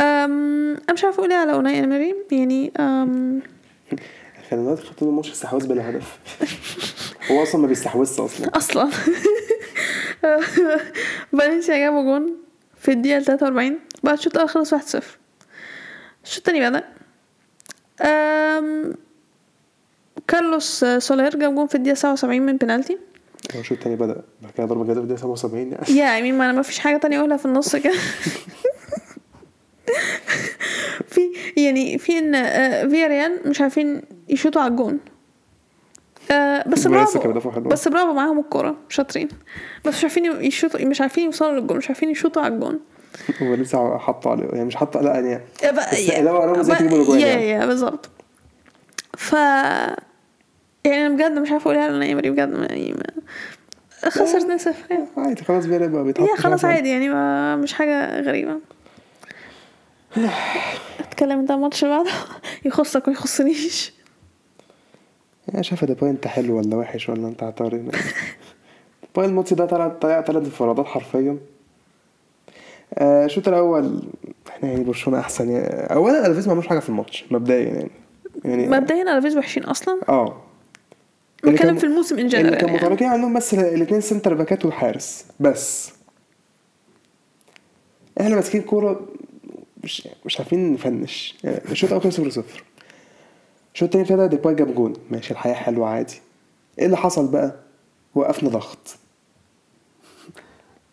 [0.00, 3.42] أم أنا مش عارفة أقول على اوناي ايمري يعني أم.
[4.50, 6.18] كان الواد خط الماتش استحواذ بلا هدف.
[7.30, 8.56] هو أصلا ما بيستحوذش أصلا.
[8.56, 8.90] أصلا.
[11.32, 12.36] فالنسيا جابوا جون
[12.76, 14.78] في الدقيقة 43 بعد الشوط الأول خلص 1-0
[16.24, 16.84] الشوط التاني بدأ.
[18.02, 18.94] أم...
[20.28, 22.98] كارلوس سولير جاب جون في الدقيقة 77 من بنالتي
[23.54, 24.22] هو الشوط التاني بدأ.
[24.42, 26.96] بعد كده ضربة جزاء في الدقيقة 77 يعني يا يعني ما أنا ما فيش حاجة
[26.96, 27.94] تانية أقولها في النص كده.
[31.12, 31.20] في
[31.56, 34.98] يعني في إن آه، فياريال مش عارفين يشوطوا على الجون.
[36.30, 37.50] آه بس برافو.
[37.60, 38.76] بس برافو معاهم الكورة.
[38.88, 39.28] شاطرين.
[39.84, 41.76] بس مش عارفين يشوطوا مش عارفين يوصلوا للجون.
[41.76, 42.80] مش عارفين يشوطوا على الجون.
[43.42, 44.44] هو لسه حطوا عليه.
[44.52, 47.26] يعني مش حطوا لا يعني بقى بس اللي هو قربوا إزاي بقى- تجيبوا الاجوان يا
[47.26, 47.48] يعني.
[47.48, 48.08] يا بالظبط.
[49.18, 49.32] ف
[50.84, 54.10] يعني أنا بجد مش عارفة أقول إيه على نيمري بجد يعني ما...
[54.10, 58.58] خسر 2 0 يعني عادي خلاص بقى بيتحط خلاص عادي يعني ما مش حاجة غريبة.
[61.00, 62.10] أتكلم إنت الماتش اللي بعده
[62.64, 63.92] يخصك ما يخصنيش.
[65.48, 67.74] يعني شايفه ده point حلو ولا وحش ولا أنت هتعرف
[69.14, 71.38] point الماتش ده طلع طلع ثلاث انفرادات حرفيا.
[72.94, 74.02] آه، الشوط الأول
[74.48, 75.66] إحنا يعني برشلونة أحسن يعني.
[75.94, 77.90] اولا ألافيس ما عملوش حاجة في الماتش مبدئيا يعني.
[78.44, 80.42] يعني مبدئيا ألافيس وحشين أصلا؟ آه.
[81.44, 82.78] بتكلم في الموسم in general كان يعني.
[82.78, 85.24] متراكمين عندهم بس الاثنين center backات والحارس.
[85.40, 85.92] بس.
[88.20, 89.00] إحنا ماسكين كورة
[89.84, 91.34] مش مش عارفين نفنش.
[91.44, 92.64] يعني الشوط الأول كان 0 0
[93.74, 94.92] الشوط التاني ابتدى ديباي جاب جون.
[95.10, 96.20] ماشي الحياة حلوة عادي.
[96.78, 97.54] إيه اللي حصل بقى؟
[98.14, 98.78] وقفنا ضغط.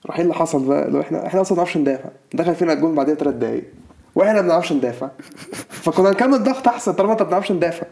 [0.06, 2.10] راح إيه اللي حصل بقى؟ لو إحنا إحنا أصلا ما بنعرفش ندافع.
[2.34, 3.64] دخل فينا الجون بعدين ثلاث دقايق.
[4.16, 5.10] وإحنا ما بنعرفش ندافع.
[5.84, 7.88] فكنا نكمل ضغط أحسن طالما أنت ما بنعرفش ندافع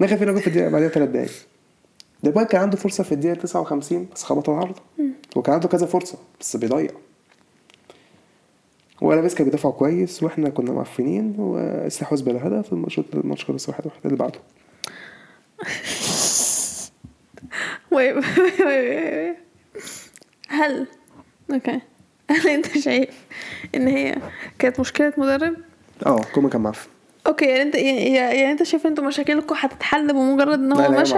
[0.00, 1.30] دخل فينا جون في الدقيقة بعدين ثلاث دقايق.
[2.22, 4.80] ديباي كان عنده فرصة في الدقيقة 59 بس خبط العارضه
[5.36, 6.90] وكان عنده كذا فرصة بس بيضيع.
[9.04, 13.98] وألافيس كان بيدافعوا كويس وإحنا كنا معفنين واستحواذ بلا هدف الماتش الماتش خلص واحد واحد.
[14.04, 14.38] اللي بعده.
[20.48, 20.86] هل
[21.52, 21.80] okay
[22.30, 23.24] هل أنت شايف
[23.74, 24.16] إن هي
[24.58, 25.54] كانت مشكلة مدرب؟
[26.06, 26.88] آه كوما كان معفن.
[27.26, 31.16] أوكي يعني انت يعني, يعني أنت شايف أنتوا مشاكلكم هتتحل بمجرد إن هو مشى؟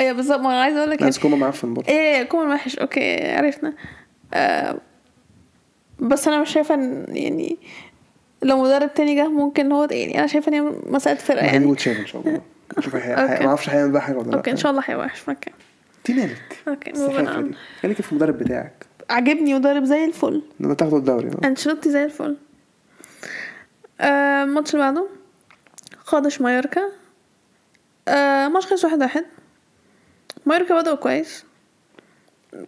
[0.00, 0.40] أيوه بالظبط.
[0.40, 1.88] ما أنا عايزة أقول لك لا بس كومان معفن برضه.
[1.88, 2.78] إيه كومان وحش.
[2.78, 3.74] okay عرفنا.
[4.34, 4.78] آه
[6.00, 7.58] بس أنا مش شايفة إن يعني
[8.42, 11.64] لو مدرب تاني جه ممكن هو يعني أنا شايفة إن هي مسألة فرقة يعني يعني.
[11.64, 12.40] نقول شايف إن شاء الله.
[12.94, 14.36] هي- ما أعرفش هيعمل بقى حاجة ولا لأ.
[14.36, 15.28] okay إن شاء الله هيبقى وحش.
[15.28, 15.50] okay.
[16.06, 16.92] دي مالك okay.
[17.82, 18.86] خليك في المدرب بتاعك.
[19.10, 20.42] عجبني مدرب زي الفل.
[20.60, 21.46] لما تاخدوا الدوري آه.
[21.46, 22.36] أنشيلوتي زي الفل.
[24.00, 25.06] آه، الماتش اللي بعده.
[26.06, 26.82] قادش مايوركا.
[28.08, 29.24] آه، ماتش خلص واحد واحد.
[30.46, 31.44] مايوركا بدأوا كويس.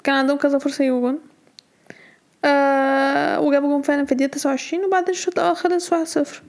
[0.05, 1.19] كان عندهم كذا فرصة يجيبوا جون.
[2.45, 6.43] آه، وجابوا جون فعلا في الدقيقة تسعة وعشرين وبعدين الشوط الأول خلص واحد صفر.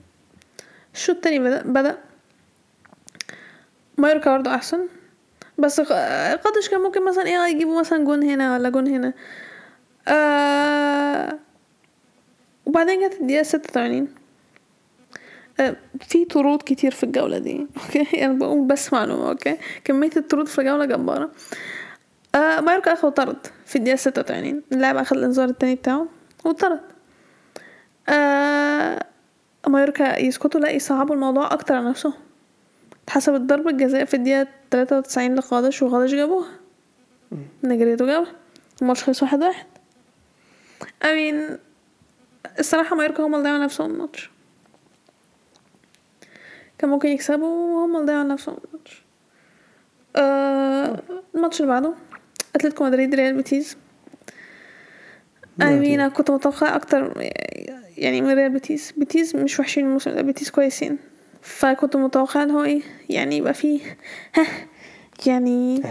[0.94, 1.98] الشوط التاني بدأ بدأ
[3.98, 4.78] مايوركا برضه أحسن.
[5.58, 5.92] بس ق-
[6.44, 9.12] قادش كان ممكن مثلا إيه يجيبوا مثلا جون هنا ولا جون هنا.
[10.08, 11.38] آه
[12.66, 14.08] وبعدين جت الدقيقة ستة وتمانين.
[15.60, 20.48] آه في طرود كتير في الجولة دي okay أنا بقول بس معلومة okay؟ كمية الطرود
[20.48, 21.24] في الجولة جبارة.
[21.24, 21.30] آه
[22.34, 24.62] مايوركا اخد طرد في الدقيقة ستة وتمانين.
[24.72, 26.06] اللاعب اخد الإنذار التاني بتاعه
[26.44, 26.80] وطرد.
[28.08, 29.06] آه
[29.68, 32.12] مايوركا يسكتوا لا يصعبوا الموضوع أكتر على نفسهم
[33.04, 36.48] اتحسبت ضربة جزاء في الدقيقة تلاتة وتسعين لقادش وقادش جابوها.
[37.64, 38.32] نجريتو جابها.
[38.82, 39.66] الماتش خلص واحد واحد.
[41.02, 41.58] mean
[42.58, 44.30] الصراحة مايوركا هما اللي ضيعوا نفسهم الماتش.
[46.78, 49.02] كان ممكن يكسبوا وهم اللي ضيعوا نفسهم الماتش.
[50.16, 51.02] آه
[51.34, 51.94] الماتش اللي بعده.
[52.54, 53.76] اتلتيكو مدريد ريال بيتيز
[55.60, 57.12] I mean أنا كنت متوقع أكتر
[57.98, 60.98] يعني من ريال بيتيز بيتيز مش وحشين الموسم ده بيتيز كويسين.
[61.42, 63.80] فكنت متوقع إن هو إيه يعني يبقى فيه
[64.34, 64.46] ها
[65.26, 65.82] يعني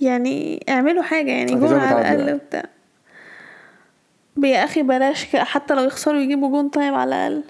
[0.00, 2.64] يعني اعملوا حاجة يعني جون على يعني؟ وبتاع.
[4.44, 7.44] يا أخي بلاش حتى لو يخسروا يجيبوا جون طيب على الأقل.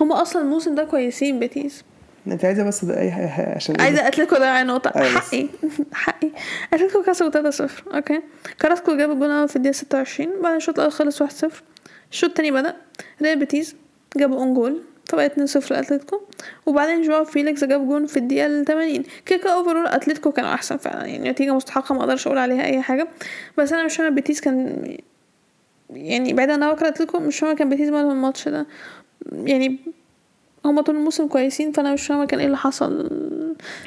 [0.00, 1.84] هما أصلا الموسم ده كويسين بيتيس
[2.32, 4.92] انت عايزة بس أي حاجة عشان عايزة أتلتيكو ده نقطة.
[4.96, 5.14] أيوة بس.
[5.14, 5.48] حقي.
[5.92, 6.30] حقي.
[6.72, 8.20] أتلتيكو كسبوا 3 0 okay.
[8.60, 11.62] كاراسكو جاب الجون الأول في الدقيقة 26 بعدين الشوط الأول خلص 1 0
[12.12, 12.76] الشوط التاني بدأ.
[13.22, 13.76] ريال بيتيز
[14.16, 14.80] جابوا own goal.
[15.08, 16.20] فبقى 2 0 لأتلتيكو.
[16.66, 21.06] وبعدين جواو فيليكس جاب جون في الدقيقة 80 كيكا overall أتلتيكو كانوا أحسن فعلا.
[21.06, 23.08] يعني نتيجة مستحقة ما أقدرش أقول عليها أي حاجة.
[23.58, 24.84] بس أنا مش فاهمة بيتيز كان
[25.90, 28.66] يعني بعيدا عن بكره أتلتيكو مش فاهمه كان بيتيز مالهم الماتش ده.
[29.32, 29.78] يعني
[30.70, 33.10] هما طول الموسم كويسين فأنا مش فاهمة كان إيه اللي حصل.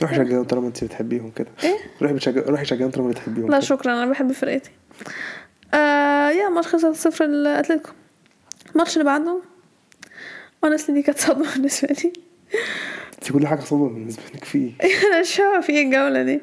[0.02, 1.48] روحي شجعيهم طالما أنت بتحبيهم كده.
[1.63, 3.60] إيه؟ روحي بتشجع روحي شجعيهم طالما بتحبيهم لا.
[3.60, 4.72] شكرا أنا بحب فرقتي.
[5.74, 7.89] آه يا ماتش خسر صفر الاتليتيكو
[8.74, 9.39] الماتش اللي بعده
[10.65, 12.13] honestly دي كانت صدمة بالنسبة لي.
[13.13, 14.72] أنت كل حاجة صعبه بالنسبة لك فيه
[15.08, 16.41] أنا مش فاهمة في إيه الجولة دي.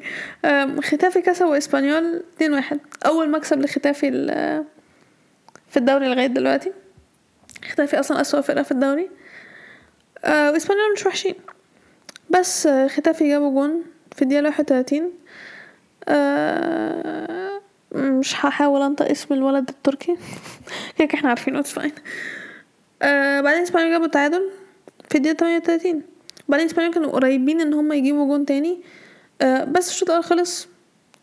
[0.81, 2.75] ختافي كسبوا اسبانيول 2-1
[3.05, 4.11] أول مكسب لختافي
[5.69, 6.71] في الدوري لغاية دلوقتي.
[7.71, 9.09] ختافي أصلا أسوأ فرقة في الدوري.
[10.25, 11.35] آه واسبانيول مش وحشين.
[12.29, 13.83] بس آه، ختافي جابوا جون
[14.15, 15.11] في الدقيقة 31
[16.07, 20.17] آه مش هحاول أنطق اسم الولد التركي.
[20.97, 21.91] كده إحنا عارفينه it's fine
[23.01, 24.49] آه بعدين اسبانيول جابوا التعادل
[25.09, 26.01] في الدقيقة 38
[26.49, 28.81] بعدين اسبانيول كانوا قريبين إن هم يجيبوا جون تاني.
[29.41, 30.67] آه بس الشوط الأول خلص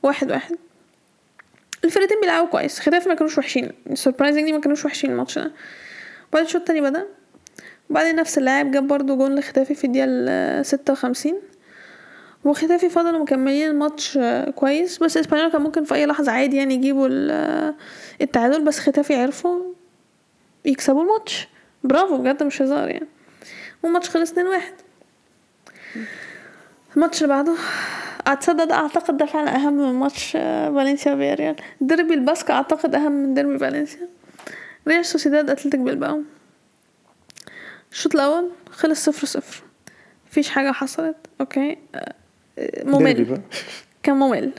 [0.03, 0.57] واحد واحد.
[1.85, 2.81] الفرقتين بيلعبوا كويس.
[2.81, 3.73] ختافي ما كانوش وحشين.
[3.95, 5.53] surprisingly ما كانوش وحشين الماتش ده.
[6.29, 7.07] وبعدين الشوط التاني بدأ.
[7.91, 11.37] وبعدين نفس اللاعب جاب برضو جون لختافي في الدقيقة ستة وخمسين.
[12.45, 14.99] وختافي فضلوا مكملين الماتش آه، كويس.
[14.99, 17.75] بس إسبانيول كان ممكن في أي لحظة عادي يعني يجيبوا آه،
[18.21, 18.65] التعادل.
[18.65, 19.59] بس ختافي عرفوا
[20.65, 21.49] يكسبوا الماتش.
[21.85, 23.07] برافو بجد مش هزار يعني.
[23.83, 24.73] والماتش خلص 2 واحد.
[26.97, 27.55] الماتش اللي بعده
[28.27, 31.57] اتصدق ده أعتقد ده فعلا أهم من ماتش آه، فالنسيا وفياريال.
[31.81, 34.09] ديربي الباسكا أعتقد أهم من ديربي فالنسيا.
[34.89, 36.23] ريال سوسيداد أتلتيك بلباو
[37.93, 39.63] الشوط الأول خلص صفر صفر.
[40.31, 41.17] مفيش حاجة حصلت.
[41.41, 41.79] okay.
[41.95, 42.15] آه،
[42.85, 43.41] ممل.
[44.03, 44.53] كان ممل.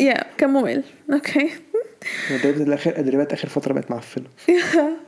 [0.00, 0.82] يا كان ممل.
[1.12, 1.50] أوكي.
[2.30, 4.24] الدربات الآخر الدربات آخر فترة بقت معفنه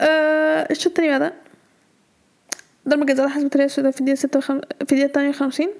[0.00, 1.32] آه، الشوط التاني بدأ
[2.88, 4.60] ضربة جزاء حسب ريال سوسيداد في الدقيقة ستة وخم...
[4.60, 5.70] في الدقيقة تمانية وخمسين.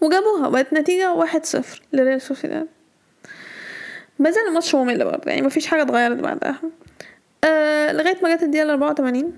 [0.00, 0.48] وجابوها.
[0.48, 2.66] بقت نتيجة واحد صفر لريال سوسيداد.
[4.18, 5.30] ما زال الماتش ممل برضه.
[5.30, 6.60] يعني مفيش حاجة اتغيرت بعدها.
[7.44, 9.32] آه لغاية ما جت الدقيقة الأربعة وتمانين.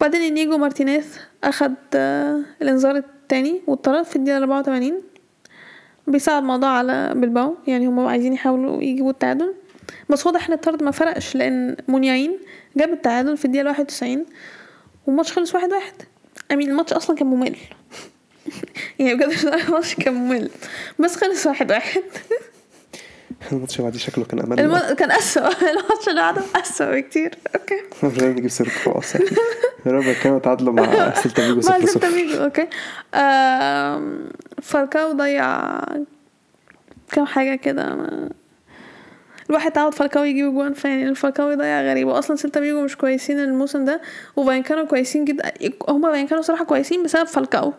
[0.00, 5.00] بعدين إنيجو مارتينيز أخد آه الإنذار التاني واتطرد في الأربعة وتمانين.
[6.06, 9.54] بيصعب الموضوع على بلباو يعني هم عايزين يحاولوا يجيبوا التعادل.
[10.08, 12.38] بس واضح إن الطرد ما فرقش لأن مونياين
[12.76, 14.26] جاب التعادل في واحد وتسعين
[15.06, 15.92] والماتش خلص واحد واحد.
[16.52, 17.56] I mean الماتش أصلا كان ممل.
[18.98, 19.32] يعني بجد
[19.66, 20.50] الماتش كان ممل.
[20.98, 22.02] بس خلص واحد واحد.
[23.52, 24.60] الماتش اللي بعديه شكله كان أمل.
[24.60, 24.94] الم...
[24.94, 27.34] كان اسوء الماتش اللي بعده اسوء بكتير.
[27.54, 27.82] okay.
[28.06, 29.26] مش نجيب سيرة خلاص يعني
[29.86, 32.44] يا رب كانوا تعادلوا مع سيلتا فيجو مع 0 سيلتا 0 فيجو.
[32.44, 32.66] okay.
[34.62, 35.60] فالكاو ضيع
[37.12, 37.96] كام حاجة كده.
[39.50, 42.08] الواحد تعود فالكاو يجيب جوان فاني الفالكاو يضيع غريب.
[42.08, 44.00] واصلا سيلتا فيجو مش كويسين الموسم ده.
[44.36, 45.52] وفايكانو كويسين جدا.
[45.88, 47.72] هما فايكانو صراحة كويسين بسبب فالكاو.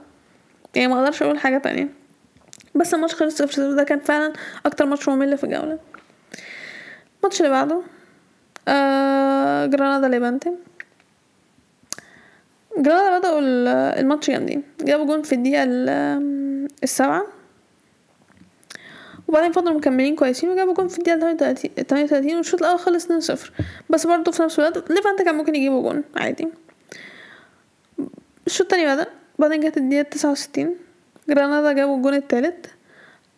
[0.75, 2.00] يعني ما أقدرش أقول حاجة تانية.
[2.75, 4.33] بس الماتش خلص صفر صفر ده كان فعلا
[4.65, 5.79] أكتر ماتش ممل في الجولة.
[7.19, 7.81] الماتش اللي بعده
[8.67, 10.51] آه جرانادا ليفانتي.
[12.77, 13.67] جرانادا بدأوا ال-
[13.99, 14.63] الماتش جامدين.
[14.81, 17.25] جابوا جون في الدقيقة ال- السابعة.
[19.27, 23.51] وبعدين فضلوا مكملين كويسين وجابوا جون في الدقيقة 38 38 والشوط الأول خلص 2-0
[23.89, 26.47] بس برضه في نفس الوقت ليفانتي كان ممكن يجيبوا جون عادي.
[28.47, 29.05] الشوط التاني بدأ
[29.39, 30.75] بعدين جت الدقيقة 69
[31.29, 32.65] جرانادا جابوا الجون التالت.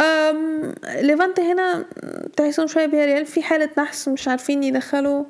[0.01, 1.85] um ليفانتي هنا
[2.37, 5.23] تحسهم شوية فيا ريال في حالة نحس مش عارفين يدخلوا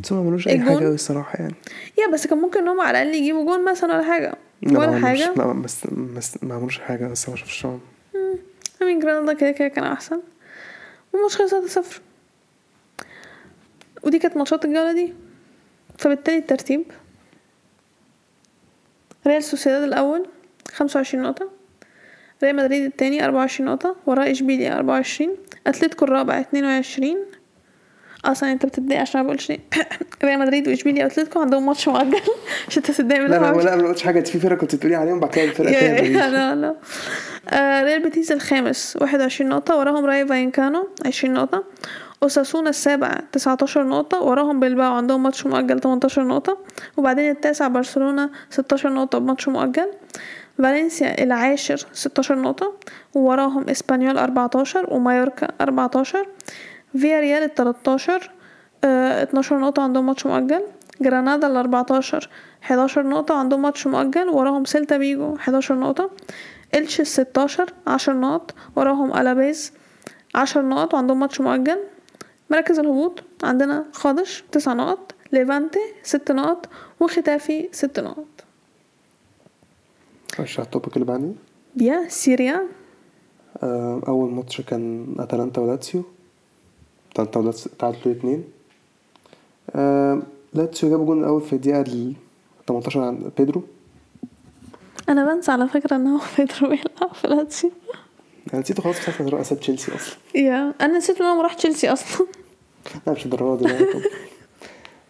[0.00, 1.54] بس ما عملوش أي؟ حاجة قوي الصراحة يعني.
[1.98, 5.34] yeah بس كان ممكن انهم على الأقل يجيبوا جون مثلا ولا ما ولا حاجة.
[5.36, 7.66] لا بس بس ما عملوش حاجة بس ما شفتش.
[8.82, 10.20] امين جرانادا كده كده كان أحسن.
[11.12, 12.00] والماتش خلص 1 صفر.
[14.02, 15.14] ودي كانت ماتشات الجولة دي.
[15.98, 16.84] فبالتالي الترتيب.
[19.26, 20.26] ريال سوسيداد الأول.
[20.74, 21.48] خمسة وعشرين نقطة
[22.44, 25.30] ريال مدريد التاني أربعة وعشرين نقطة وراه إشبيليا أربعة وعشرين
[25.66, 27.18] أتلتيكو الرابع اتنين وعشرين
[28.24, 29.52] أصلا أنت بتتضايق عشان ما بقولش
[30.24, 32.20] ريال مدريد وإشبيليا وأتلتيكو عندهم ماتش مؤجل
[32.68, 33.36] عشان تتضايق من لا.
[33.36, 34.18] لا لا ما قلتش حاجة.
[34.18, 36.74] انت في فرقة كنت بتقولي عليهم بعد كده الفرقة يا- لا لا.
[37.50, 41.64] آه، ريال بيتيس الخامس واحد وعشرين نقطة وراهم راي فايكانو عشرين نقطة.
[42.22, 46.58] أوساسونا السابع تسعتاشر نقطة وراهم بلباو عندهم ماتش مؤجل تمنتاشر نقطة.
[46.96, 49.88] وبعدين التاسع برشلونة ستاشر نقطة بماتش مؤجل.
[50.58, 52.72] فالنسيا العاشر ستاشر نقطة
[53.14, 56.28] ووراهم إسبانيول أربعتاشر ومايوركا أربعتاشر
[56.96, 58.30] فيا ريال التلاتاشر
[58.84, 60.62] آه، اتناشر نقطة عندهم ماتش مؤجل
[61.00, 62.28] جرانادا الأربعتاشر
[62.60, 66.10] حداشر نقطة عندهم ماتش مؤجل وراهم سيلتا فيجو حداشر نقطة
[66.74, 69.72] إلش الستاشر عشر نقط وراهم ألافيس
[70.34, 71.78] عشر نقط وعندهم ماتش مؤجل.
[72.50, 76.68] مراكز الهبوط عندنا قادش تسع نقط ليفانتي ست نقط
[77.00, 78.51] وخيتافي ست نقط.
[80.40, 81.32] على ال topic اللي بعديه
[81.76, 82.62] yeah Serie A.
[83.62, 86.02] آه، أول ماتش كان أتلانتا ولاتسيو.
[87.12, 88.44] أتلانتا ولاتسيو تعادلوا اتنين.
[89.70, 90.22] آه،
[90.54, 92.14] لاتسيو جابوا جون الأول في الدقيقة ال
[92.68, 93.62] 18 عن بيدرو.
[95.08, 97.70] أنا بنسى على فكرة إن هو بيدرو بيلعب في لاتسيو.
[98.52, 100.16] أنا نسيته خلاص بتاعت رؤساء تشيلسي أصلا.
[100.34, 102.26] yeah أنا نسيت إن هو راح تشيلسي أصلا.
[103.06, 103.74] لا مش الدرجة دي.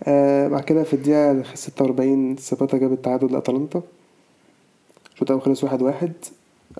[0.04, 3.82] آه بعد كده في الدقيقة 46 ساباتا جاب التعادل لأتلانتا.
[5.14, 6.12] الشوط الأول خلص واحد واحد.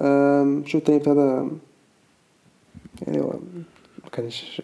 [0.00, 1.50] الشوط التاني ابتدى
[3.06, 3.30] يعني هو
[4.04, 4.62] ما كانش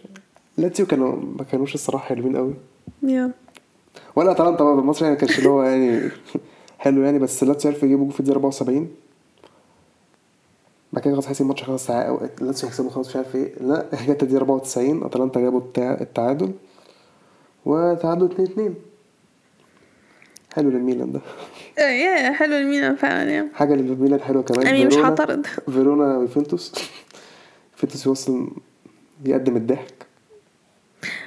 [0.57, 2.53] لاتسيو كانوا ما كانوش الصراحة حلوين قوي.
[3.03, 3.31] yeah.
[4.15, 6.09] ولا أتلانتا برضه الماتش يعني ما كانش اللي هو يعني
[6.79, 8.87] حلو يعني بس لاتسيو عرف يجيبوا جول في الدقيقة 74
[10.93, 13.53] بعد كده خلاص حاسس الماتش خلاص لاتسيو هيكسبوا خلاص مش عارف إيه.
[13.61, 16.51] لا جت الدقيقة 94 أتلانتا جابوا التع- التعادل.
[17.65, 18.75] وتعادلوا 2 2
[20.55, 21.21] حلو للميلان ده.
[21.77, 23.49] يا يا حلو الميلان فعلا يا.
[23.53, 25.45] حاجة للميلان حلوة كمان يعني مش هعترض.
[25.45, 26.73] فيرونا ويوفنتوس.
[27.73, 28.49] يوفنتوس يوصل
[29.25, 29.93] يقدم الضحك.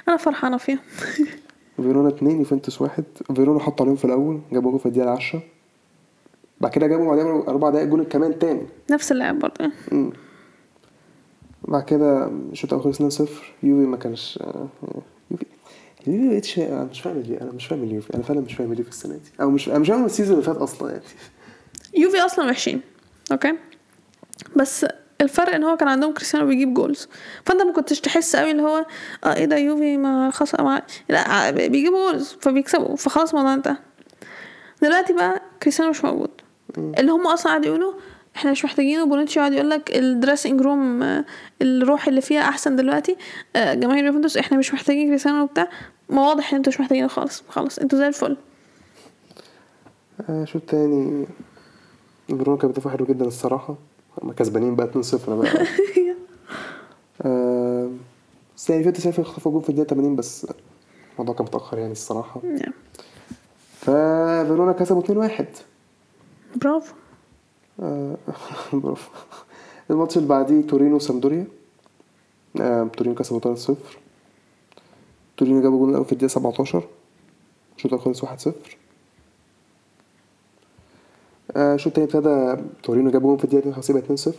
[0.07, 0.79] أنا فرحانة فيهم.
[1.77, 3.03] فيرونا اتنين يوفنتوس واحد.
[3.35, 5.41] فيرونا حطوا عليهم في الأول جابوا جول في الدقيقة العشرة
[6.61, 8.61] بعد كده جابوا بعدين أربع دقايق جول كمان تاني.
[8.91, 9.71] نفس اللاعب برضه.
[11.67, 13.29] بعد كده الشوط الأول خلص 2-0
[13.63, 14.67] يوفي ما كانش آه،
[15.31, 15.45] يوفي.
[16.07, 18.89] اليوفي مبقتش أنا مش فاهم اليوفي أنا مش فاهم اليوفي أنا فعلا مش فاهم اليوفي
[18.89, 19.31] السنة دي.
[19.41, 21.03] أو مش أنا مش فاهم ال season اللي فات أصلا يعني.
[21.97, 22.81] يوفي أصلا وحشين
[23.31, 23.53] okay؟
[24.55, 24.85] بس
[25.21, 27.07] الفرق إن هو كان عندهم كريستيانو بيجيب goals.
[27.45, 28.85] فأنت ما كنتش تحس قوي اللي هو
[29.23, 32.95] آه إيه ده يوفي ما خلاص ما لا بيجيبوا goals فبيكسبوا.
[32.95, 33.77] فخلاص الموضوع انتهى.
[34.81, 36.29] دلوقتي بقى كريستيانو مش موجود.
[36.77, 37.93] اللي هم أصلا قاعدوا يقولوا
[38.35, 39.05] إحنا مش محتاجينه.
[39.05, 41.25] بونوتشي قاعد يقول لك ال dressing room آه،
[41.61, 43.15] الروح اللي فيها أحسن دلوقتي.
[43.55, 45.69] آه، جماهير يوفنتوس إحنا مش محتاجين كريستيانو وبتاع.
[46.09, 47.43] ما واضح إن أنتوا مش محتاجينه خالص.
[47.49, 48.37] خلاص أنتوا زي الفل.
[50.29, 51.25] آه، شوط تاني.
[52.27, 53.75] فيرونا كانت بتدافع حلو جدا الصراحة.
[54.21, 55.51] هما كسبانين بقى 2-0 بقى.
[57.25, 57.89] آه،
[58.57, 60.47] بس يعني يوفنتوس عرفوا يخطفوا جول في الدقيقة 80 بس
[61.13, 62.41] الموضوع كان متأخر يعني الصراحة.
[63.79, 65.45] ففيرونا كسبوا 2-1
[66.55, 66.93] برافو.
[66.93, 67.02] آه،
[68.73, 69.09] برافو.
[69.89, 71.45] الماتش اللي بعديه تورينو سامدوريا
[72.61, 73.73] آه، تورينو كسبوا 3-0
[75.37, 76.83] تورينو جابوا جول الأول في الدقيقة 17
[77.77, 78.51] الشوط الأول خلص 1-0
[81.55, 84.35] آه، الشوط التاني ابتدى تورينو جابوا جول في الدقيقة 52 بقى 2-0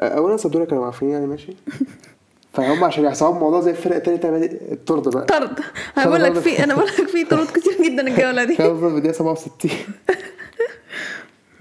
[0.00, 1.52] آه، أولا سامدوريا كانوا عارفين يعني ماشي.
[2.52, 5.24] فهم عشان يحسبوا الموضوع زي الفرق التانية تعمل الطرد بقى.
[5.24, 5.58] طرد.
[5.98, 8.56] أنا بقول لك في أنا بقول لك في طرود كتير جدا الجولة دي.
[8.56, 9.70] كان في الدقيقة 67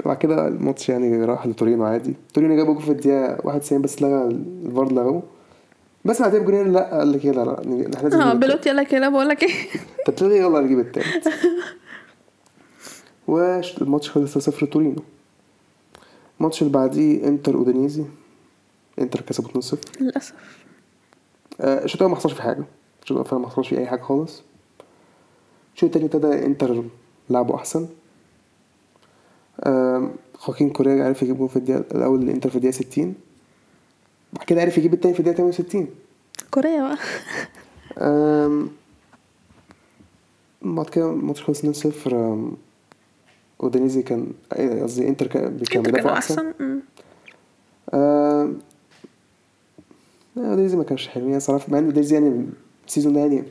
[0.08, 2.14] بعد كده الماتش يعني راح لتورينو عادي.
[2.34, 4.24] تورينو جابوا جول في الدقيقة 91 بس لغى
[4.66, 5.24] الفار لغوه.
[6.06, 7.60] بس بعدين جولين لا قال لك لا لا
[7.96, 8.34] إحنا لازم آه
[8.74, 9.52] لك كده بقول لك إيه؟
[10.06, 11.28] طب تلغي يلا نجيب التالت.
[13.28, 15.04] والماتش خلص 0 تورينو.
[16.40, 18.04] الماتش اللي بعديه انتر اودينيزي.
[19.00, 20.34] انتر كسبوا 2-0 للأسف.
[21.62, 22.64] آه، الشوط الأول ما حصلش فيه حاجة.
[23.04, 24.44] الشوط الأول ما حصلش فيه أي حاجة خالص.
[25.76, 26.84] الشوط التاني ابتدى انتر
[27.30, 27.88] لعبوا أحسن.
[29.66, 33.14] um، خواكين كوريا عرف يجيب جول في الدقيقة الأول الانتر في الدقيقة 60
[34.34, 35.88] بعد كده عرف يجيب التاني في الدقيقة 68
[36.52, 36.98] كوريا بقى.
[40.62, 42.58] بعد كده الماتش خلص 2-0 um،
[43.64, 46.54] أودينيزي كان آه، قصدي إنتر كان بيدافع أحسن؟
[50.36, 51.28] لا أودينيزي ما كانش حلو.
[51.28, 52.46] يعني صراحة مع إن أودينيزي يعني
[52.88, 53.44] ال season ده يعني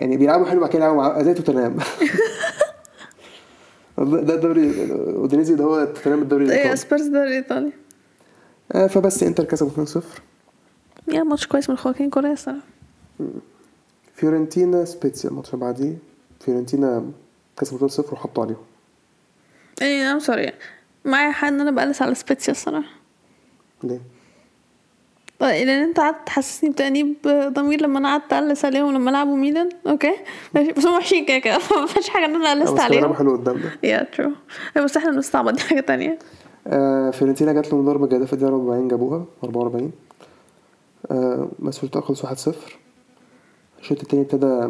[0.00, 1.76] يعني بيلعبوا حلو بعد كده يلعبوا مع زي توتنهام.
[3.98, 6.76] ده الدوري اودينيزي ده هو توتنهام الدوري إيه الإيطالي.
[6.76, 7.72] سبيرز ده الإيطالي.
[8.72, 10.02] آه، فبس إنتر كسبوا 2-0
[11.08, 12.60] yeah ماتش كويس من خواكين كوريا الصراحة.
[14.14, 15.96] فيورنتينا سبيتسيا الماتش اللي بعديه.
[16.40, 17.10] فيورنتينا
[17.58, 18.62] كسبوا 2-0 وحطوا عليهم.
[19.82, 20.52] I am sorry
[21.04, 22.90] معايا حق إن أنا بقلس على سبيتسيا الصراحة؟
[23.84, 24.00] ليه؟
[25.50, 29.68] لأن أنت قعدت تحسسني بتأنيب ضمير لما أنا قعدت أقلس عليهم لما لعبوا ميلان.
[29.86, 30.12] okay؟
[30.54, 30.72] ماشي.
[30.72, 31.58] بس هم وحشين كده كده.
[31.80, 33.14] ما فيش حاجة إن أنا قلست بس عليهم.
[33.14, 33.70] حلو قدامنا.
[33.82, 34.30] yeah true
[34.76, 35.52] بس إحنا بنستعبط.
[35.56, 36.18] دي حاجة تانية.
[36.66, 39.92] آه فيورنتينا جات لهم ضربة جزاء في الدقيقة 44 جابوها 44
[41.10, 42.54] آه بس الشوط خلص 1-0
[43.80, 44.68] الشوط التاني ابتدى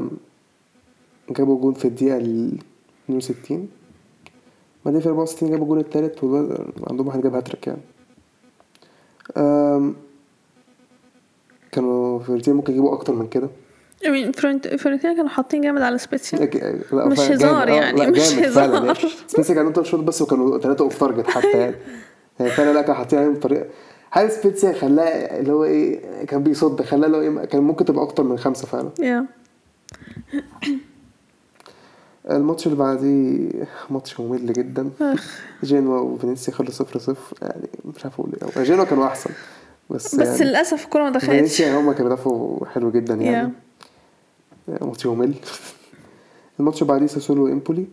[1.30, 2.58] جابوا جول في الدقيقة ال
[3.10, 3.68] 62
[4.84, 7.80] بعدين في 64 جابوا الجول التالت والواد عندهم واحد جاب هاتريك يعني.
[11.72, 13.48] كانوا فيورنتينا ممكن يجيبوا أكتر من كده.
[14.02, 16.50] فيورنتينا كانوا حاطين جامد على سبيتسيا
[16.92, 17.68] مش هزار.
[17.68, 18.84] آه، يعني، مش هزار.
[18.84, 18.94] يعني.
[19.26, 21.76] سبيتسيا كانوا two shots بس وكانوا ثلاثة off target حتى يعني.
[22.38, 23.66] فعلا لا كانوا حاطين عليهم بطريقة.
[24.10, 25.04] حارس سبيتسيا خلاه
[25.40, 28.66] اللي هو إيه كان بيصد خلاه اللي هو إيه كان ممكن تبقى أكتر من خمسة
[28.66, 28.90] فعلا.
[29.00, 29.26] yeah
[32.30, 33.48] الماتش اللي بعديه
[33.90, 34.90] ماتش ممل جدا.
[35.64, 38.48] جينوا وفينيسيا خلصوا صفر صفر يعني مش عارف أقول إيه.
[38.56, 39.30] أو جينوا كانوا أحسن.
[39.92, 41.26] بس, بس يعني للأسف الكورة ما دخلتش.
[41.26, 43.52] فينيسيا هما كانوا بيدافعوا حلو جدا يعني.
[44.68, 45.34] yeah ماتش ممل.
[46.60, 47.86] الماتش بعديه ساسولو امبولي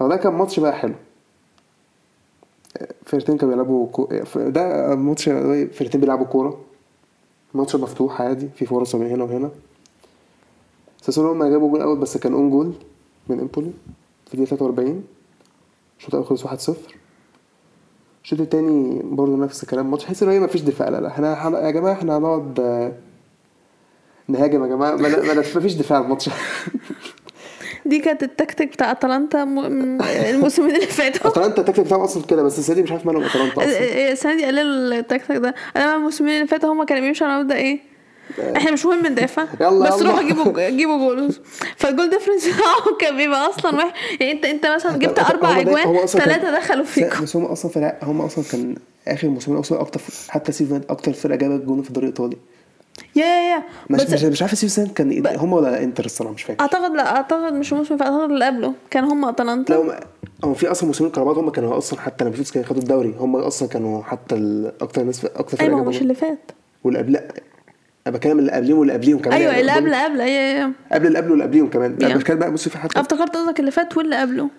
[0.00, 0.94] أو ده كان ماتش بقى حلو.
[3.06, 4.08] فرقتين كانوا بيلعبوا كو...
[4.36, 5.24] ده ماتش
[5.72, 6.60] فرقتين بيلعبوا كورة.
[7.54, 9.50] ماتش مفتوح عادي في فرص من هنا وهنا.
[11.02, 12.72] ساسولو هما جابوا جول أول بس كان own goal
[13.28, 13.70] من إمبولي.
[14.26, 15.04] في الدقيقه 43
[15.98, 16.72] الشوط الأول خلص 1-0
[18.28, 19.90] الشوط التاني برضه نفس الكلام.
[19.90, 20.88] ماتش حس إن هي مفيش دفاع.
[20.88, 22.92] لا لا إحنا يا جماعة إحنا هنقعد آه،
[24.28, 24.96] نهاجم يا جماعة.
[24.96, 26.30] ما ما- مفيش دفاع الماتش.
[27.86, 31.30] دي كانت التكتيك بتاع أتلانتا م- الموسمين اللي فاتوا.
[31.30, 34.12] أتلانتا التكتيك بتاعهم أصلا كده بس السنة دي مش عارف مالهم أتلانتا أصلا.
[34.12, 35.54] السنة دي قللوا التكتيك ده.
[35.76, 37.87] أنا الموسمين اللي فاتوا هما كانوا بيمشوا على مبدأ إيه؟
[38.56, 40.02] إحنا مش مهم ندافع يلا بس.
[40.02, 41.34] روحوا جيبوا جيبوا جول
[41.76, 46.06] فال goal difference بتاعهم كان بيبقى أصلا وحش يعني انت انت مثلا جبت أربع أجوان
[46.06, 47.22] ثلاثة دخلوا فيكم.
[47.24, 48.74] بس هم أصلا فرق هم أصلا كان
[49.08, 52.36] آخر موسمين أصلا أكتر حتى season أكتر فرقة جابت جون في الدوري الإيطالي.
[53.16, 53.62] yeah yeah yeah.
[53.90, 56.60] مش بس مش, مش عارف season كان إيه- هم ولا إنتر الصراحة مش فاكر.
[56.60, 58.72] أعتقد لا أعتقد مش فات أعتقد اللي قبله.
[58.90, 59.72] كان هم أتلانتا.
[59.74, 59.92] لو
[60.44, 63.36] هو في أصلا موسمين كربات هم كانوا أصلا حتى لما يوفنتوس كانوا خدوا الدوري هم
[63.36, 66.00] أصلا كانوا حتى أكتر ناس أكتر فرقة أيوه مش.
[66.02, 66.38] اللي فات.
[66.84, 67.28] واللي قبل لا
[68.08, 71.18] أنا بتكلم اللي قبليهم واللي قبليهم كمان أيوه يعني اللي قبل قبل أيوه قبل اللي
[71.18, 71.96] قبله واللي قبليهم كمان.
[72.00, 72.16] لا.
[72.16, 74.50] مش كان بقى بص في حتى افتكرت قصدك اللي فات واللي قبله.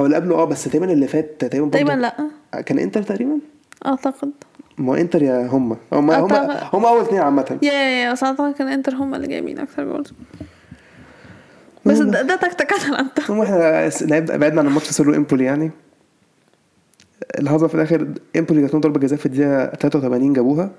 [0.00, 2.16] أو اللي قبله آه بس تقريبا اللي فات تقريبا تقريبا لأ.
[2.62, 3.38] كان إنتر تقريبا؟
[3.86, 4.30] أعتقد.
[4.78, 7.58] ما هو إنتر yeah هم هم هم أعتقد- هم أول اثنين عامة.
[7.62, 10.12] يا يا بس أعتقد كان إنتر هم اللي جايبين أكتر goals
[11.86, 15.70] بس ده, ده تكتيك اتلانتا المهم إحنا بعدنا عن الماتش ساسولو إمبولي يعني.
[17.46, 20.70] حصل في الآخر إمبولي جات لهم ضربة جزاء في الدقيقة 83 جابوها.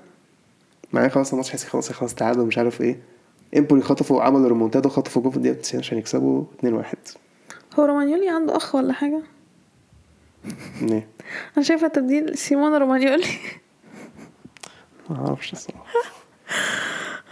[0.92, 3.00] معايا خلاص الماتش حاسس خلاص خلاص تعادل ومش عارف إيه.
[3.56, 6.66] إمبولي خطفوا عملوا ريمونتادا وخطفوا جول في الدقيقة 90 عشان يكسبوا 2-1
[7.78, 9.22] هو رومانيولي عنده أخ ولا حاجة؟
[10.82, 11.08] ليه؟
[11.56, 13.26] أنا شايفة تبديل سيمون رومانيولي.
[15.10, 15.84] ما أعرفش الصراحة.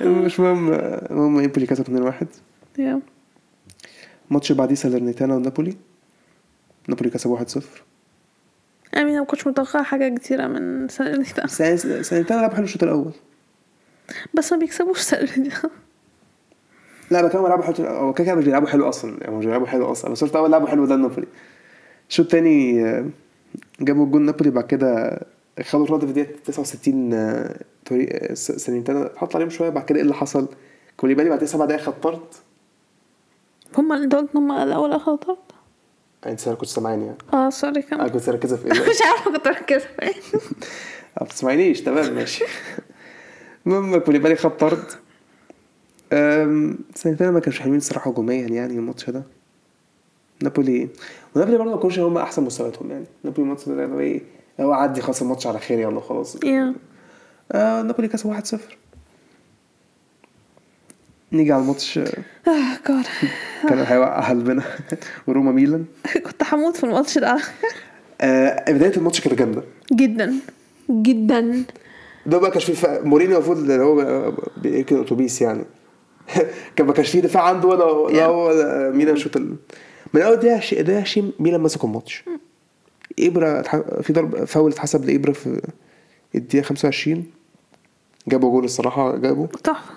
[0.01, 0.73] مش مهم.
[0.73, 2.27] المهم إمبولي كسب 2-1
[2.79, 3.01] yeah
[4.31, 5.77] الماتش اللي بعديه سالرنيتانا ونابولي.
[6.89, 7.63] نابولي كسب 1-0
[8.97, 11.47] أمين أنا ما كنتش متوقعة حاجة كتيرة من سالرنيتانا.
[11.47, 13.13] سال- سالرنيتانا لعب حلو الشوط الأول.
[14.35, 15.71] بس ما بيكسبوش سالرنيتانا
[17.11, 17.87] لا بكلم بيلعبوا حلو.
[17.87, 19.17] هو كده كده مش بيلعبوا حلو أصلا.
[19.21, 20.11] يعني مش بيلعبوا حلو أصلا.
[20.11, 21.27] بس الشوط الأول لعبوا حلو ده نابولي.
[22.09, 23.07] الشوط التاني آه،
[23.81, 25.21] جابوا الجون نابولي بعد كده
[25.63, 29.69] خدوا الرد في الدقيقة 69 آه، طريق سنتين حط عليهم شوية.
[29.69, 30.49] بعد كده إيه اللي حصل؟
[30.97, 32.21] كوليبالي بعد سبع دقايق خد طرد.
[33.79, 35.37] هم أنت قلت إن هم الأول اخدوا طرد؟
[36.27, 39.49] انت كنت سامعاني يعني آه سوري أنا كم كنت مركزه في إيه مش عارفة كنت
[39.49, 40.15] مركزه في إيه
[41.21, 41.81] ما بتسمعينيش.
[41.81, 42.45] تمام ماشي.
[43.67, 44.85] المهم كوليبالي خد طرد.
[46.95, 49.23] سنتين ما كانش حلوين الصراحة هجوميا يعني الماتش ده.
[50.43, 50.89] نابولي
[51.37, 53.05] ونابولي برضه ما كانوش هم أحسن مستوياتهم يعني.
[53.25, 54.21] نابولي الماتش ده اللي هو إيه؟
[54.61, 56.37] هو عدي خلاص الماتش على خير يلا خلاص.
[56.45, 56.75] يا
[57.53, 58.57] آه نابولي كسب 1-0
[61.33, 61.99] نيجي على الماتش.
[61.99, 62.13] آه
[62.89, 63.05] جاد
[63.69, 64.63] كان هيوقع قلبنا
[65.27, 65.85] وروما ميلان.
[66.27, 67.39] كنت هموت في الماتش ده.
[68.21, 69.63] آه بداية الماتش كانت جامدة.
[69.93, 70.35] جدا.
[70.91, 71.65] جدا.
[72.27, 73.01] ده بقى كانش فيه.
[73.05, 75.65] مورينيو المفروض اللي هو بيركن أتوبيس يعني.
[76.77, 79.57] كان ما كانش فيه دفاع عنده ولا ولا هو ولا ميلان شوط ال...
[80.15, 80.75] من أول دقيقه ش...
[80.75, 82.25] دقيقه 20 ميلان مسكوا الماتش.
[83.21, 83.63] إبرة.
[84.03, 85.61] في ضرب فاول اتحسب لإبرة في
[86.35, 87.25] الدقيقة 25
[88.29, 89.47] جابوا جول الصراحة جابوا.
[89.47, 89.95] تحفة.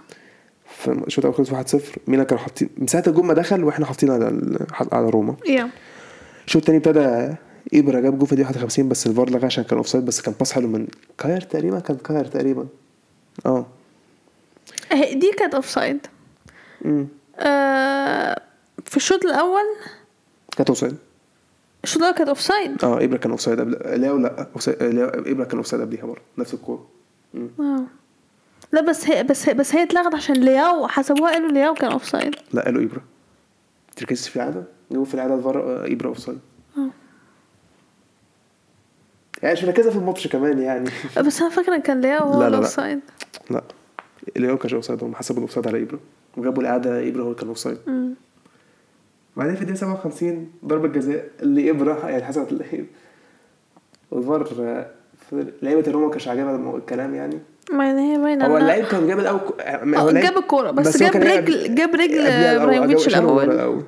[0.65, 4.11] في الشوط الأول خلص 1-0 ميلان كانوا حاطين من ساعة الجول ما دخل وإحنا حاطين
[4.11, 4.65] على ال...
[4.91, 5.36] على روما.
[5.47, 5.70] yeah.
[6.47, 7.36] الشوط الثاني ابتدى
[7.74, 10.51] ابره جاب جول في الدقيقة 51 بس الفار لغاه عشان كان offside بس كان باس
[10.51, 12.67] حلو من كاير تقريبا كان كاير تقريبا.
[13.45, 13.65] آه.
[15.13, 16.07] دي كانت offside
[16.86, 17.07] امم
[17.39, 18.41] آه
[18.86, 19.63] في الشوط الأول
[20.57, 20.95] كانت offside.
[21.84, 24.78] الشوط الأول كانت offside آه ابره كان offside قبل لياو لا offside-
[25.28, 26.88] ابره كان offside قبليها برضه نفس الكورة.
[27.59, 27.84] آه.
[28.72, 32.36] لا بس هي بس هي بس هي اتلغت عشان لياو حسبوها قالوا لياو كان offside
[32.53, 33.01] لا قالوا ابره
[33.95, 36.39] تركيز في العادة؟ جابوا في العادة الفار آه، ابره offside.
[39.44, 40.90] يعني مش مركزة في الماتش كمان يعني.
[41.18, 42.62] بس أنا فاكرة كان لياو هو لا، لا،
[43.50, 43.64] لا.
[44.38, 46.00] لياو كانش offside هم حسبوا ال offside على ابره
[46.38, 47.78] وجابوا القعده ابره هو اللي كان offside.
[49.38, 52.86] بعدين في الدقيقة 57 ضربة جزاء اللي إبرة يعني حسبت اللعيب
[54.12, 54.86] والفار آه،
[55.62, 57.40] لعيبة الروما ما كانش عاجبها الكلام يعني.
[57.72, 61.10] ما يعني هي باينه هو إنها- اللعيب كان جاب آه، هو جاب الكورة بس, هو
[61.10, 63.84] جاب رجل جاب رجل ابراهيموفيتش الأول.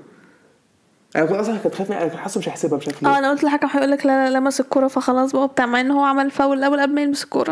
[1.16, 3.43] أنا كنت أصلا كنت خايف أنا كنت حاسه مش هيحسبها مش عارف آه أنا قلت
[3.43, 6.57] الحكم هيقول لك لا لا لمس الكورة فخلاص بقى بتاع مع إن هو عمل فاول
[6.57, 7.51] الأول قبل ما يلمس الكورة.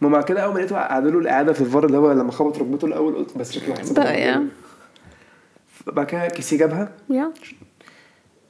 [0.00, 2.84] ما مع كده أول ما لقيته عادلوا الاعاده في الفار اللي هو لما خبط ركبته
[2.86, 4.04] الأول قلت بس شكله هيحسبها.
[4.04, 4.42] بقى
[5.86, 6.92] بعد كده كيسي جابها.
[7.10, 7.32] yeah.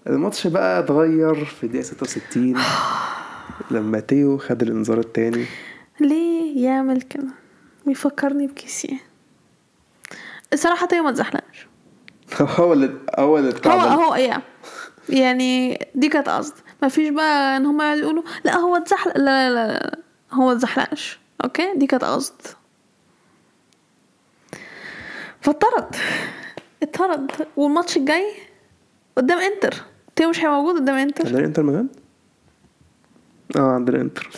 [0.07, 2.55] الماتش بقى اتغير في الدقيقة 66
[3.71, 5.45] لما تيو خد الإنذار التاني.
[6.01, 7.27] ليه يعمل كده؟
[7.87, 8.99] بيفكرني بكيسي.
[10.53, 11.67] الصراحة تيو ما تزحلقش
[12.59, 14.43] هو اللي هو اللي هو هو yeah.
[15.09, 16.55] يعني دي كانت قصد.
[16.83, 19.16] مفيش بقى إن هما يقعدوا يقولوا لا هو اتزحلق.
[19.18, 19.99] لا لا لا, لا.
[20.33, 21.18] هو اتزحلقش.
[21.45, 22.35] okay؟ دي كانت قصد.
[25.41, 25.97] فاتطرد
[26.83, 28.25] اتطرد والماتش الجاي
[29.16, 29.75] قدام إنتر.
[30.16, 31.27] تيو مش هيبقى موجود قدام إنتر.
[31.27, 31.89] عندنا إنتر ميلان
[33.57, 34.31] آه عندنا انتر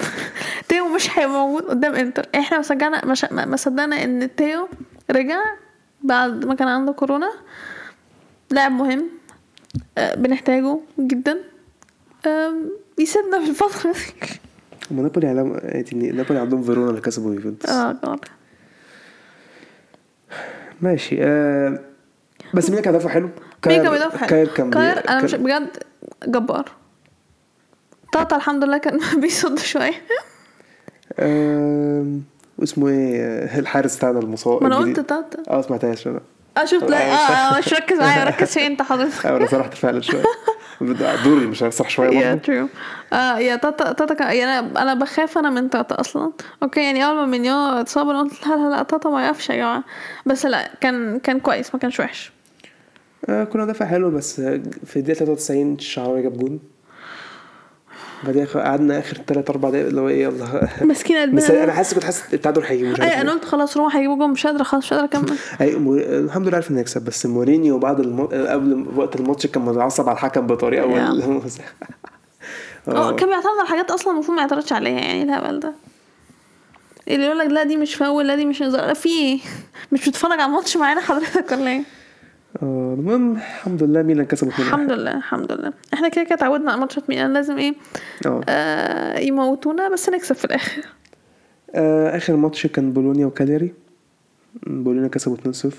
[0.68, 2.26] تيو مش هيبقى موجود قدام إنتر.
[2.34, 4.68] إحنا ما صدقنا ما ما صدقنا إن تيو
[5.10, 5.40] رجع
[6.04, 7.30] بعد ما كان عنده كورونا
[8.50, 9.08] لاعب مهم
[9.98, 11.38] آه، بنحتاجه جدا
[12.98, 13.98] يسيبنا في الفترة دي.
[14.90, 17.70] هما نابولي على يعني نابولي عندهم فيرونا اللي كسبوا يوفنتوس.
[17.70, 18.18] oh God
[20.80, 21.78] ماشي آه
[22.54, 23.26] بس مين كان دافع حلو؟
[23.66, 25.68] مين كان بيدافع حلو؟ كاير كان كاير أنا مش بجد
[26.26, 26.70] جبار.
[28.12, 30.02] طاطا الحمد لله كان بيصد شوية.
[31.18, 32.22] آم،
[32.58, 34.62] واسمه إيه الحارس بتاعنا المصاب.
[34.62, 34.76] ما أنا.
[34.76, 35.38] قلت طاطا.
[35.50, 36.20] آه سمعتهاش أنا.
[36.58, 40.22] آه شفت لا آه مش ركز معايا ركز فين انت حضرتك أنا سرحت فعلا شوية.
[41.24, 42.42] دوري مش هسرح شوية يا برضه.
[42.46, 42.68] ترو
[43.12, 46.32] آه يا تاتا تاتا يعني أنا أنا بخاف أنا من تاتا أصلا.
[46.62, 49.56] okay يعني أول ما مينيو اتصاب أنا قلت لا لا لا تاتا ما يقفش يا
[49.56, 49.84] جماعة.
[50.26, 52.32] بس لا كان كان كويس ما كانش وحش.
[53.28, 54.40] آه كنا دافع حلو بس
[54.86, 56.60] في الدقيقة 93 الشعراوي جاب جون.
[58.24, 60.68] بعدين قعدنا آخر 3 4 دقايق اللي هو إيه يلا.
[60.82, 63.32] مسكين بس أنا قلبنا حاسس كنت حاسس التعادل هيجي مش عارف أي أنا.
[63.32, 65.36] قلت خلاص روح هيجيبوا جون مش قادرة خلاص مش قادرة أكمل.
[65.60, 65.94] مو...
[65.96, 68.26] الحمد لله عرف انه يكسب بس مورينيو بعد الم...
[68.26, 71.40] قبل وقت الماتش كان متعصب على الحكم بطريقة وال...
[72.88, 73.12] آه.
[73.16, 75.72] كان بيعترض على حاجات أصلا المفروض ما يعترضش عليها يعني الهبل ده.
[77.08, 79.38] اللي يقول لك لا دي مش فاول لا دي مش انذار في إيه
[79.92, 81.82] مش بتتفرج على الماتش معانا حضرتك ولا إيه؟
[82.62, 85.72] المهم الحمد لله ميلان كسبوا 2 الحمد لله الحمد لله.
[85.94, 87.74] إحنا كده كده اتعودنا على ماتشات ميلان لازم إيه
[88.26, 88.40] آه.
[88.48, 90.82] آه يموتونا بس نكسب في الآخر.
[91.74, 93.74] آه، آخر ماتش كان بولونيا وكالياري
[94.66, 95.74] بولونيا كسبوا 2-0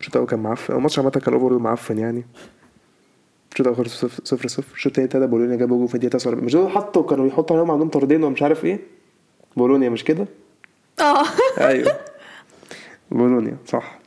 [0.00, 0.74] الشوط الأول كان معفن.
[0.74, 2.24] الماتش عامة كان over معفن يعني.
[3.52, 6.44] الشوط الأول خلص 0 0 0 الشوط التاني ابتدى بولونيا جابوا جول في الدقيقة 49
[6.44, 8.78] مش دول حطوا كانوا يحطوا عليهم عندهم طردين ومش عارف إيه؟
[9.56, 10.26] بولونيا مش كده؟
[11.00, 11.24] آه.
[11.60, 11.92] أيوه.
[13.10, 13.98] بولونيا صح.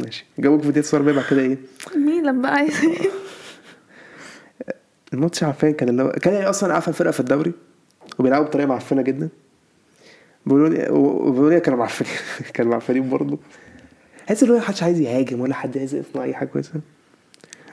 [0.00, 0.24] ماشي.
[0.38, 1.58] جابوا جول في الدقيقه 49 بعد كده إيه؟
[1.96, 3.10] ميلان بقى عايز؟ إيه
[5.12, 7.52] الماتش عارفين كان اللي هو كان أصلا اعفن فرقه في الدوري
[8.18, 9.28] وبيلعبوا بطريقة معفنة جدا.
[10.46, 12.12] بولونيا وبولونيا كانوا معفنين
[12.54, 13.38] كانوا معفنين برضه.
[14.26, 16.72] تحس إن هو محدش عايز يهاجم ولا حد عايز يصنع أي حاجة كويسة.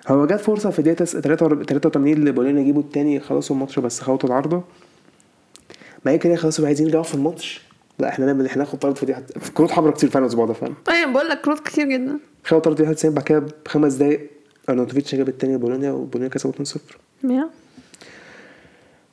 [0.08, 4.64] هو جات فرصة في دقيقة 83 لبولونيا يجيبوا التاني يخلصوا الماتش بس خبطوا العارضة.
[6.06, 7.62] ما هي كده خلاص عايزين يرجعوا في الماتش.
[8.00, 10.74] لا إحنا نعمل إحنا ناخد طرد في كروت حمراء كتير فعلا الأسبوع ده فعلا.
[10.90, 12.20] أيوه بقول لك كروت كتير جدا.
[12.44, 14.30] خدوا طرد في 91 بعد كده بخمس دقايق
[14.70, 16.78] أرنوتوفيتش جاب التاني لبولونيا وبولونيا كسبوا 2-0
[17.24, 17.50] مية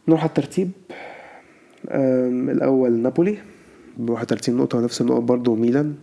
[0.09, 0.70] نروح على الترتيب.
[1.91, 3.39] أم، الأول نابولي
[3.97, 5.95] ب 31 نقطة ونفس النقط برضه ميلان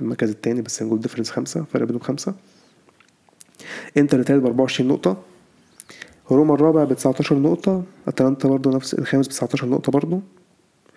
[0.00, 2.34] المركز التاني بس goal difference خمسة فرق بينهم خمسة.
[3.96, 5.16] إنتر التالت ب 24 نقطة.
[6.30, 7.82] روما الرابع ب 19 نقطة.
[8.08, 10.20] أتلانتا برضه نفس الخامس ب 19 نقطة برضه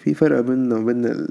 [0.03, 1.29] في فرق بيننا وبين ال...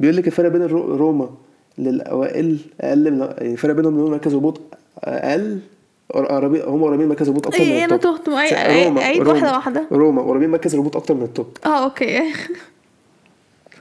[0.00, 1.30] بيقول لك الفرق بين الرو- روما
[1.78, 4.60] للأوائل أقل من يعني الفرق بينهم إنهم مركز هبوط
[4.98, 5.58] أقل
[6.14, 8.16] قريبين هم قريبين مركز هبوط إيه من أنا ال top.
[8.24, 9.86] تهت عيد- عيد عيد واحدة واحدة.
[9.92, 11.46] روما قريبين مركز الهبوط أكتر من ال top.
[11.66, 12.22] آه okay.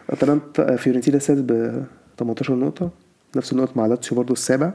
[0.10, 1.84] أتلانتا فيورنتينا السادس ب
[2.20, 2.90] 18 نقطة.
[3.36, 4.72] نفس النقط مع لاتسيو برضو السابع.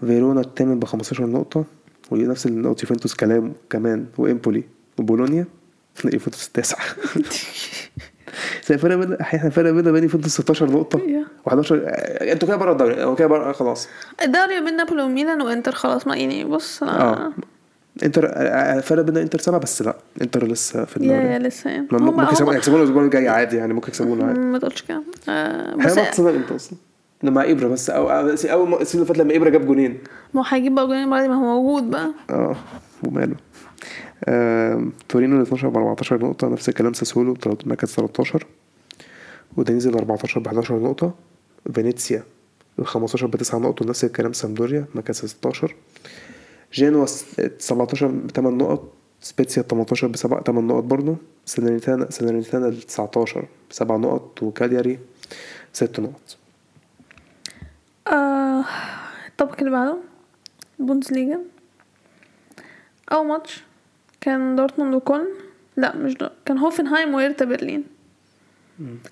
[0.00, 1.64] فيرونا الثامن ب 15 نقطة.
[2.10, 4.64] ونفس النقط يوفنتوس كلام كمان وإمبولي
[4.98, 5.46] وبولونيا.
[6.04, 6.76] يوفنتوس التاسع
[8.62, 10.98] فرق بين إحنا فرق بيننا وبين يوفنتوس 16 نقطة.
[10.98, 11.50] Yeah.
[11.50, 11.72] و11
[12.22, 13.04] أنتوا كده بره الدوري.
[13.04, 13.88] هو كده بره خلاص.
[14.22, 17.32] الدوري بين نابولي وميلان وانتر خلاص ما يعني بص أنا آه.
[18.02, 18.28] انتر
[18.82, 19.96] فرق بيننا انتر سبعة بس لا.
[20.22, 21.18] انتر لسه في الدوري.
[21.18, 21.88] يا لسه يعني.
[21.92, 24.38] ممكن يكسبونا الأسبوع الجاي عادي يعني ممكن يكسبونا عادي.
[24.40, 25.02] ما تقولش كده.
[25.28, 26.78] آه إحنا بس ما إمتى أصلا؟
[27.22, 27.90] لما إبرا بس.
[27.90, 28.32] أو أول
[28.82, 29.98] السنة اللي فاتت لما إبرا جاب جونين.
[30.34, 32.10] ما هو هيجيب بقى المره دي ما هو موجود بقى.
[32.30, 32.56] آه
[33.04, 33.34] وماله.
[35.08, 37.36] تورينو ال 12 ب 14 نقطة نفس الكلام ساسولو
[37.66, 38.46] مركز 13
[39.56, 41.14] أودينيزي ال 14 ب 11 نقطة.
[41.74, 42.22] فينيسيا
[42.78, 45.74] ال 15 ب 9 نقط ونفس الكلام سامبدوريا مركز 16
[46.72, 47.24] جينوا س-
[47.58, 48.92] 17 ب 8 نقط.
[49.20, 54.42] سبيتسيا 18 ب 7 8 نقط برضه سالرنيتانا ال 19 ب 7 نقط.
[54.42, 54.98] وكالياري
[55.72, 56.36] 6 نقط.
[58.06, 58.64] آه
[59.28, 59.96] الطبق اللي بعده.
[60.80, 61.40] البوندسليجا
[63.12, 63.64] أول ماتش.
[64.26, 65.26] كان دورتموند وكولن؟
[65.76, 67.84] لا مش ده كان هوفنهايم وهيرتا برلين.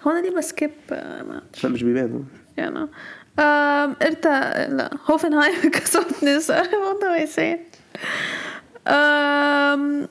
[0.03, 2.25] هو أنا ليه ب skip آه، ماتش لا مش بيبان.
[2.57, 2.89] يعني
[4.03, 7.61] إرتا لا هوفنهايم كسبوا 2 0 what am I saying.
[8.89, 10.07] آم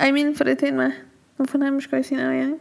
[0.00, 0.92] I mean الفرقتين ما.
[1.40, 2.56] هوفنهايم مش كويسين أوي يعني.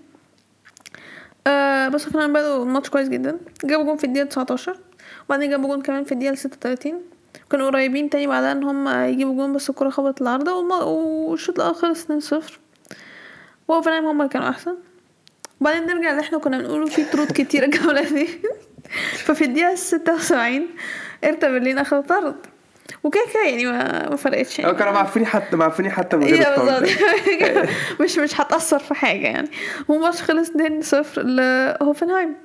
[1.47, 3.37] آه بس هوفنهايم بدأوا الماتش كويس جدا.
[3.65, 4.77] جابوا جون في الدقيقة 19
[5.25, 7.01] وبعدين جابوا جون كمان في الدقيقة 36
[7.51, 12.05] كانوا قريبين تاني بعدها إن هم يجيبوا جون بس الكرة خبطت العارضة والشوط الأول خلص
[12.05, 12.43] 2-0
[13.67, 14.75] وهوفنهايم هم اللي كانوا أحسن.
[15.61, 18.27] وبعدين نرجع اللي إحنا كنا بنقوله في طرود كتير الجولة دي.
[19.25, 20.67] ففي الدقيقة 76
[21.23, 22.35] إرتا برلين اخدت طرد
[23.03, 24.73] وكده كده يعني ما, فرقتش يعني.
[24.73, 26.89] كانوا معفنين حتى معفنين حتى من غير إيه الطرد
[28.01, 29.49] مش مش هتأثر في حاجة يعني.
[29.87, 32.35] والماتش خلص 2-0 لهوفنهايم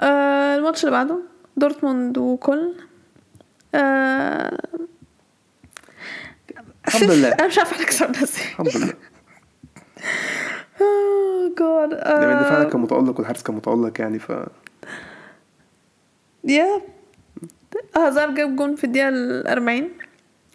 [0.00, 1.18] آه الماتش اللي بعده
[1.56, 2.74] دورتموند وكولن.
[3.74, 4.58] آه
[6.88, 7.28] الحمد لله.
[7.38, 8.94] أنا مش عارفة ده إزاي الحمد لله.
[11.58, 14.32] بجد يعني دفاعنا كان متألق والحارس كان متألق يعني ف
[16.44, 16.82] yeah
[17.96, 19.90] هازار جاب جون في الدقيقة الأربعين.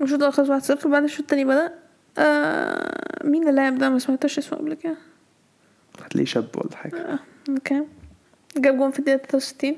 [0.01, 0.89] والشوط الأول خلص واحد صفر.
[0.89, 1.73] بعد الشوط التاني بدأ.
[2.17, 4.95] آه مين اللاعب ده؟ ما سمعتش اسمه قبل كده.
[6.03, 7.19] هتلاقيه شاب ولا حاجة.
[7.49, 7.83] okay.
[8.57, 9.75] جاب جون في الدقيقة 63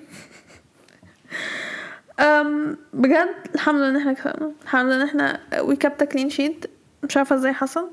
[2.19, 6.29] أم بجد الحمد لله إن إحنا كسبنا الحمد لله إن إحنا we kept a clean
[6.29, 6.65] sheet
[7.03, 7.89] مش عارفة إزاي حصل.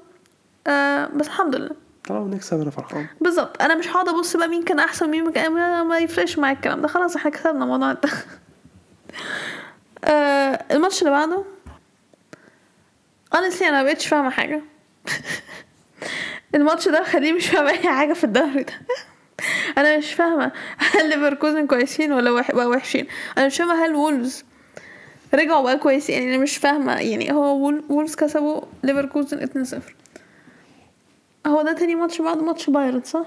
[0.66, 1.70] أه بس الحمد لله.
[2.08, 3.06] طالما نكسب أنا فرحان.
[3.20, 3.62] بالظبط.
[3.62, 6.80] أنا مش هقعد أبص بقى مين كان أحسن مين كان ما, ما يفرقش معايا الكلام
[6.82, 6.88] ده.
[6.88, 7.92] خلاص إحنا كسبنا الموضوع.
[7.92, 8.00] ده
[10.04, 11.44] أه الماتش اللي بعده.
[13.34, 14.62] Honestly أنا مبقتش فاهمة حاجة.
[16.54, 18.72] الماتش ده خليني مش فاهمة أي حاجة في الدوري ده.
[19.78, 20.52] أنا مش فاهمة.
[20.78, 23.06] هل ليفركوزن كويسين ولا وحشين؟
[23.38, 24.44] أنا مش فاهمة هل وولز
[25.34, 26.92] رجعوا بقى كويسين؟ يعني أنا مش فاهمة.
[27.00, 29.76] يعني هو وول- وولز كسبوا ليفركوزن 2-0
[31.46, 33.26] هو ده تاني ماتش بعد ماتش بايرن صح؟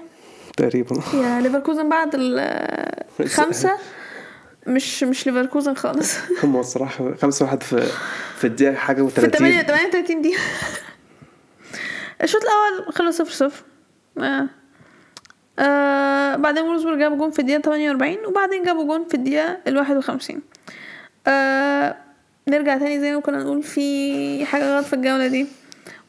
[0.56, 1.02] تقريبا.
[1.14, 2.10] yeah ليفركوزن بعد
[3.20, 3.76] الخمسة
[4.66, 6.16] مش مش ليفركوزن خالص.
[6.44, 7.80] هم الصراحة خمسة واحد في
[8.36, 10.40] في في 8 و30 38 دقيقة.
[12.22, 13.62] الشوط الأول خلص صفر صفر.
[14.18, 14.48] آه.
[15.58, 20.40] آه بعدين وولزبورج جابوا جون في الدقيقة 48 وبعدين جابوا جون في الدقيقة ال 51
[21.26, 21.96] آه
[22.48, 25.46] نرجع تاني زي ما كنا نقول في حاجة غلط في الجولة دي.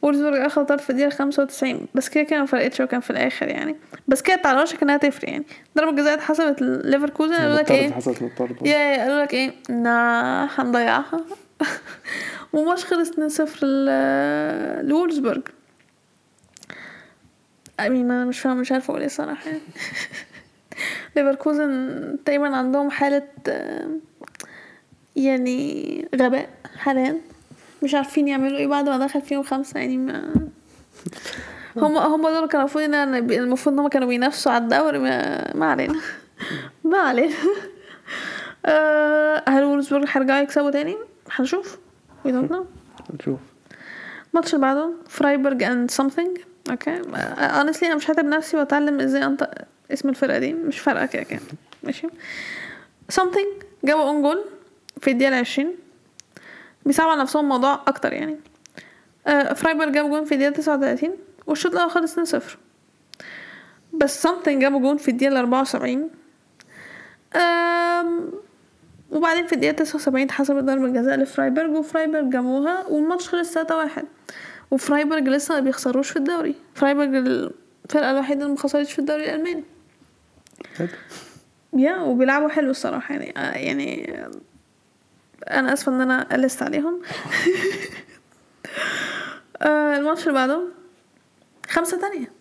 [0.02, 3.76] وولزبورج أخد طرد في الدقيقة 95 بس كده كده مفرقتش وكان في الآخر يعني.
[4.08, 5.44] بس كانت على وشك إنها تفرق يعني.
[5.76, 9.52] ضربة جزاء اتحسبت ليفركوزن قالوا لك الطرد حصلت من الطرد yeah yeah قالوا لك إيه؟
[9.70, 11.20] لا هنضيعها.
[12.52, 15.42] وماتش خلص 2-0 ل- لولزبورج
[17.80, 19.38] امين أنا مش فاهم مش عارفة أقول إيه يعني
[21.16, 23.28] ليفركوزن تقريبا عندهم حالة
[25.16, 26.48] يعني غباء
[26.78, 27.20] حاليا.
[27.82, 30.44] مش عارفين يعملوا إيه بعد ما دخل فيهم خمسة يعني ما
[31.76, 32.94] هم هم دول كانوا المفروض إن
[33.32, 36.00] المفروض إن هم كانوا بينافسوا على الدوري ما, علينا.
[36.84, 37.34] ما علينا.
[38.66, 40.96] آه، هل وولزبورج هيرجعوا يكسبوا تاني؟
[41.30, 41.78] هنشوف.
[42.26, 42.64] We don't know.
[43.20, 43.40] نشوف
[44.30, 46.40] الماتش اللي بعده فرايبرج and something.
[46.70, 47.02] okay.
[47.02, 49.50] honestly أنا مش هتعب نفسي وأتعلم إزاي أنطق
[49.92, 50.52] اسم الفرقة دي.
[50.52, 51.40] مش فارقة كده كده.
[51.82, 52.06] ماشي.
[53.12, 54.44] Something جابوا own goal
[55.00, 55.74] في الدقيقة العشرين.
[56.86, 58.36] بيصعبوا على نفسهم الموضوع أكتر يعني.
[59.54, 61.10] فرايبرج جابوا جون في الدقيقة 39
[61.46, 62.42] والشوط الأول خلص 2-0
[63.92, 66.10] بس something جابوا جون في الدقيقة 74
[67.36, 68.30] آم،
[69.10, 74.04] وبعدين في الدقيقة 79 اتحسبت ضربة جزاء لفرايبرج وفرايبرج جابوها والماتش خلص 3 واحد.
[74.70, 76.54] وفرايبرج لسه ما بيخسروش في الدوري.
[76.74, 79.64] فرايبرج الفرقة الوحيدة اللي ما خسرتش في الدوري الألماني.
[80.76, 80.88] حلو.
[81.76, 84.14] yeah وبيلعبوا حلو الصراحة يعني آه، يعني
[85.50, 87.00] أنا آسفة إن أنا قلست عليهم.
[89.62, 90.60] آه، الماتش اللي بعده
[91.68, 92.32] خمسة تانية.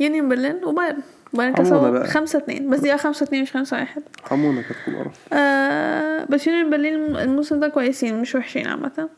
[0.00, 1.02] يونيون برلين وبايرن.
[1.32, 2.06] بايرن عموما كسبوا.
[2.06, 2.70] خمسة اتنين.
[2.70, 4.02] بس دي خمسة اتنين مش خمسة واحد.
[4.24, 9.08] حمونا كانت كل قرف آه بس يونيون برلين الموسم ده كويسين مش وحشين عامة.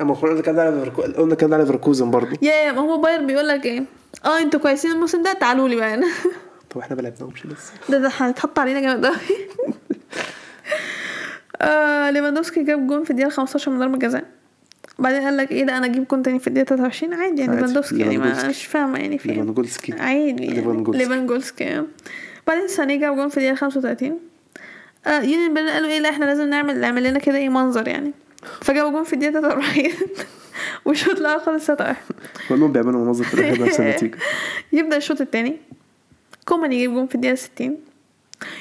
[0.00, 2.38] اما قلنا كده على ليفركو- قلنا كده على ليفركوزن برضه.
[2.42, 3.82] yeah ما هو بايرن بيقول لك إيه؟
[4.24, 6.00] آه أنتوا كويسين الموسم ده تعالوا لي بقى.
[6.70, 7.72] طب إحنا ما لعبناهمش لسه.
[7.88, 9.16] ده ده هيتحط علينا جامد قوي
[11.60, 14.24] آه ليفاندوفسكي جاب جون في الدقيقة 15 من ضربة جزاء.
[14.98, 17.60] بعدين قال لك إيه ده أنا أجيب جون تاني في الدقيقة 23 عادي يعني عادي.
[17.60, 18.48] ليفاندوفسكي يعني ما ليفاندوفسكي.
[18.48, 19.34] مش فاهمة يعني في إيه.
[19.34, 20.46] ليفانجولسكي عادي يعني.
[20.46, 21.04] ليفانجولسكي.
[21.04, 21.82] ليفانجولسكي
[22.46, 24.18] بعدين ساني جاب جون في الدقيقة 35
[25.06, 28.12] آه يونيون برلين قالوا إيه لا إحنا لازم نعمل نعمل لنا كده إيه منظر يعني.
[28.62, 29.92] فجابوا جون في الدقيقة 43
[30.84, 31.96] والشوط الأول خلص 3 1
[32.48, 34.18] كلهم بيعملوا مناظر في الآخر نفس النتيجة
[34.72, 35.56] يبدأ الشوط التاني.
[36.48, 37.76] كومان يجيب جون في الدقيقة 60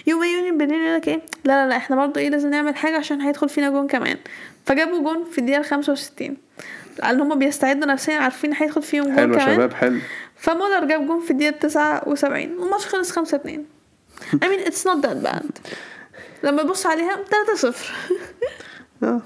[0.07, 2.97] يوم يونيون برلين يقول لك إيه لا لا لا إحنا برضه إيه لازم نعمل حاجة
[2.97, 4.17] عشان هيدخل فينا جون كمان.
[4.65, 6.37] فجابوا جون في الدقيقة 65
[6.99, 9.55] لأن هما بيستعدوا نفسيا عارفين هيدخل فيهم جون حلو يا كمان.
[9.55, 9.99] شباب حلو.
[10.35, 13.65] فمولر جاب جون في الدقيقة 79 والماتش خلص 5 2
[14.35, 15.45] I mean it's not that bad.
[16.43, 17.93] لما تبص عليها 3 0
[19.03, 19.21] آه.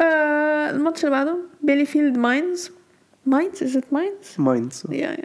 [0.00, 2.70] آه الماتش اللي بعده بيليفيلد ماينز
[3.26, 5.16] ماينز is it ماينز؟ ماينز يا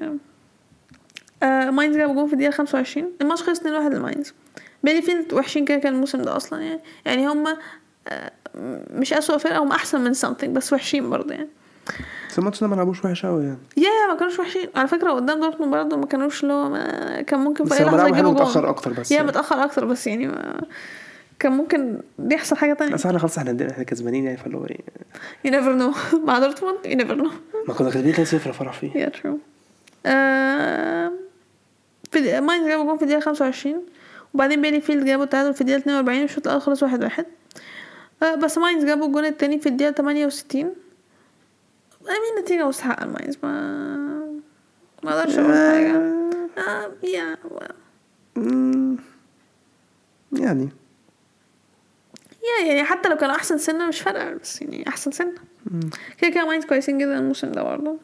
[1.44, 4.34] يا ماينز جاب جون في الدقيقة 25 الماتش خلص 2-1 لماينز.
[4.84, 6.80] بيليفيلد وحشين كده كان الموسم ده أصلا يعني.
[7.06, 7.58] يعني هما
[8.08, 8.32] آه،
[8.94, 11.48] مش أسوأ فرقة هم أحسن من something بس وحشين برضه يعني.
[12.30, 13.58] بس الماتش ده ما لعبوش وحش قوي يعني.
[13.78, 14.70] yeah ما كانوش وحشين.
[14.76, 16.74] على فكرة قدام دورتموند برضه ما كانوش اللي هو
[17.28, 19.28] كان ممكن في أي هم حلو يجيبوا جول متأخر أكتر بس yeah يعني.
[19.28, 20.62] متأخر أكتر بس يعني ما
[21.40, 22.94] كان ممكن يحصل حاجة تانية.
[22.94, 24.78] بس إحنا خلاص إحنا إحنا كسبانين يعني فاللي هو إيه.
[25.48, 26.16] You never know.
[26.28, 27.32] مع دورتموند you never know.
[27.68, 29.06] ما كنا كسبانين 3-0 فرح فيه.
[29.10, 29.38] True.
[30.06, 31.12] آه
[32.12, 33.82] في ماينز جابوا جون في خمسة وعشرين
[34.34, 37.26] وبعدين بيليفيلد جابوا التعادل في اتنين وأربعين والشوط الأول خلص واحد واحد.
[38.24, 40.74] آه بس ماينز جابوا الجون التاني في الدقيقة تمانية وستين.
[42.02, 43.52] I mean نتيجة مستحقة لماينز ما
[45.04, 45.98] ما أقدرش أقول حاجة.
[46.58, 46.92] آه.
[47.04, 47.38] يا
[48.36, 48.98] مم.
[50.32, 50.70] يعني.
[52.46, 55.34] yeah يعني حتى لو كانوا أحسن سنة مش فارقة بس يعني أحسن سنة.
[56.18, 57.98] كده كده ماينز كويسين جدا الموسم ده برضه.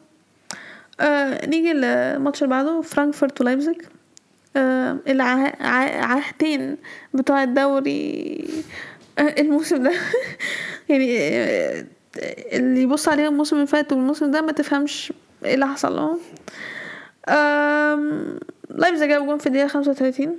[1.00, 3.82] آه نيجي للماتش اللي بعده فرانكفورت ولايبزيج.
[4.56, 6.76] آه العهدين
[7.14, 8.44] بتوع الدوري
[9.18, 9.92] آه الموسم ده.
[10.88, 11.84] يعني آه
[12.52, 15.12] اللي يبص عليهم الموسم اللي فات والموسم ده ما تفهمش
[15.44, 16.18] إيه اللي حصل لهم.
[18.70, 20.36] لايبزيج جاب جون في الدقيقة خمسة وتلاتين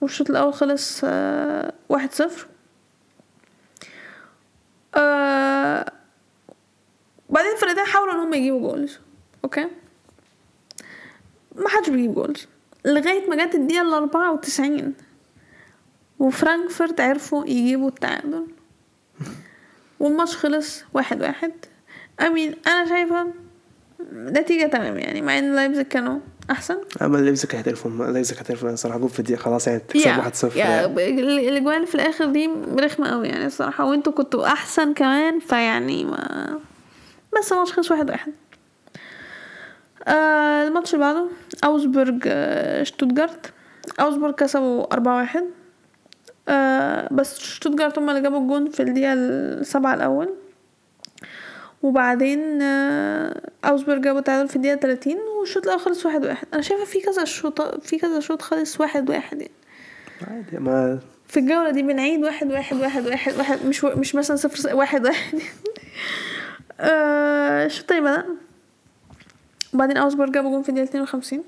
[0.00, 2.46] والشوط الأول خلص آه، واحد صفر.
[4.96, 5.92] آه،
[7.30, 8.98] بعدين الفرقتين حاولوا إن هم يجيبوا goals
[9.44, 9.66] okay؟
[11.56, 12.46] ما حدش بيجيب goals
[12.84, 14.94] لغاية ما جت الدقيقة الأربعة وتسعين
[16.18, 18.46] وفرانكفورت عرفوا يجيبوا التعادل.
[20.00, 21.52] والماتش خلص واحد واحد.
[22.20, 23.32] I mean أنا شايفة
[24.12, 26.20] نتيجة تمام يعني مع إن لايبزيج كانوا
[26.50, 30.64] أحسن؟ أما ليبزيج هيعترفوا ليبزيج هيعترفوا الصراحه جول في الدقيقة خلاص يعني تكسب 1-0 yeah
[30.64, 31.20] يعني.
[31.48, 36.58] الأجوان اللي في الآخر دي رخمة قوي يعني الصراحه وإنتوا كنتوا أحسن كمان فيعني ما
[37.38, 38.32] بس الماتش خلص واحد واحد.
[40.08, 41.26] آه الماتش اللي بعده
[41.64, 43.52] اوزبورج آه شتوتجارت
[44.00, 45.44] اوزبورج كسبوا أربعة واحد.
[46.48, 50.34] آه بس شتوتجارت هما اللي جابوا الجون في الدقيقة السبعة الأول.
[51.84, 56.46] وبعدين آه، اوزبورج جابوا تعادل في الدقيقة 30 والشوط الأول خلص واحد واحد.
[56.54, 59.52] أنا شايفة في كذا شوط في كذا شوط خلص واحد واحد يعني.
[60.28, 63.96] عادي ما في الجولة دي بنعيد واحد واحد واحد واحد واحد مش و...
[63.96, 65.38] مش مثلا صفر واحد واحد.
[66.80, 68.24] آه، الشوط التاني بدأ
[69.74, 71.42] وبعدين أوزبورج جابوا جون في اتنين وخمسين.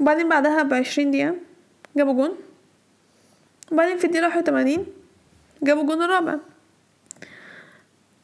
[0.00, 1.34] وبعدين بعدها بعشرين دقيقة
[1.96, 2.36] جابوا جون.
[3.72, 4.86] وبعدين في واحد وتمانين
[5.62, 6.38] جابوا الجون الرابع.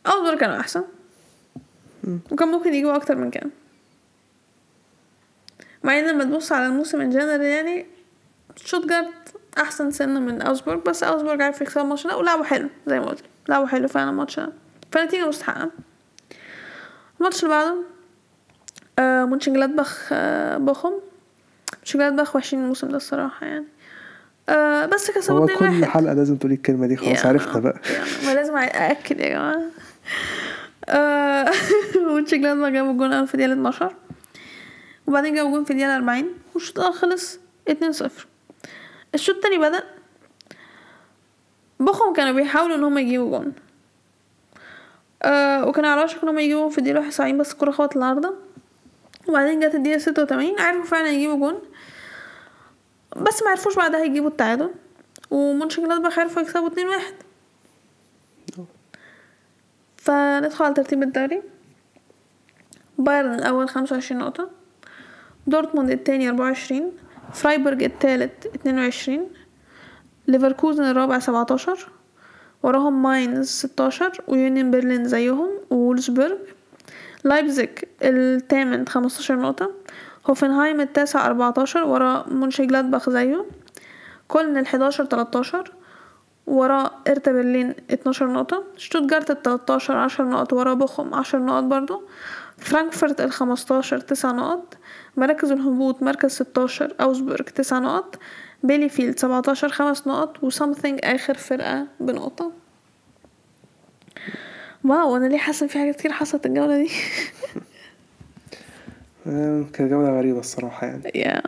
[0.06, 0.82] أوزبورج كانوا أحسن.
[2.30, 3.50] وكان ممكن يجيبوا أكتر من كده.
[5.84, 7.86] مع إن لما تبص على الموسم in general يعني
[8.56, 9.12] شتوتجارت
[9.58, 13.24] أحسن سنة من اوزبورج بس اوزبورج عارف يكسب الماتش ده ولعبوا حلو زي ما قلت.
[13.48, 14.52] لعبوا حلو فعلا الماتش ده
[14.92, 15.70] فنتيجه مستحقة.
[17.20, 17.76] الماتش اللي بعده
[18.98, 20.92] آه مونشنجلادباخ آه بوخم
[21.78, 23.64] مونشنجلادباخ وحشين الموسم ده الصراحة يعني.
[24.48, 25.84] آه بس كسبوا هو 2 كل واحد.
[25.84, 27.80] حلقة لازم تقولي الكلمة دي خلاص عرفنا بقى.
[28.26, 29.60] ما لازم أأكد يا جماعة.
[30.88, 31.52] آه،
[32.08, 33.94] مونشنجلادباخ جابوا الجون الأول في الدقيقة 12
[35.06, 37.38] وبعدين جابوا جون في الدقيقة 40 والشوط الأول خلص
[37.70, 38.10] 2-0
[39.14, 39.84] الشوط التاني بدأ.
[41.80, 43.52] بوخم كانوا بيحاولوا إن هما يجيبوا جون.
[45.22, 48.34] آه وكانوا على وشك إن هما يجيبوا في الدقيقة 91 بس الكورة خبطت العارضة
[49.28, 51.60] وبعدين جت الدقيقة 86 عرفوا فعلا يجيبوا جون.
[53.16, 54.70] بس ما عرفوش بعدها يجيبوا التعادل.
[55.30, 56.72] ومونشنجلادباخ عرفوا يكسبوا 2-1
[60.06, 61.42] فندخل على ترتيب الدوري.
[62.98, 64.50] بايرن الأول خمسة وعشرين نقطة.
[65.46, 66.92] دورتموند التاني أربعة وعشرين.
[67.32, 69.28] فرايبورج التالت اتنين وعشرين.
[70.28, 71.88] ليفركوزن الرابع سبعتاشر.
[72.62, 74.20] وراهم ماينز ستاشر.
[74.28, 75.50] ويونيون برلين زيهم.
[75.70, 76.38] وولزبورج
[77.24, 77.68] لايبزيج
[78.02, 79.70] التامن خمستاشر نقطة.
[80.30, 81.84] هوفنهايم التاسع أربعتاشر.
[81.84, 83.46] ورا مونشنجلادباخ زيه
[84.28, 85.72] كولن الحداشر تلاتاشر
[86.46, 92.02] ورا هيرتا برلين 12 نقطة شتوتجارت ال 13 10 نقط ورا بوخم 10 نقط برضو
[92.58, 94.76] فرانكفورت ال 15 9 نقط
[95.16, 98.18] مراكز الهبوط مركز 16 أوزبورج 9 نقط
[98.62, 102.52] بيليفيلد 17 5 نقط و something آخر فرقة بنقطة.
[104.84, 106.90] wow أنا ليه حاسة في حاجات كتير حصلت الجولة دي؟
[109.72, 111.02] كانت جولة غريبة الصراحة يعني.
[111.14, 111.42] yeah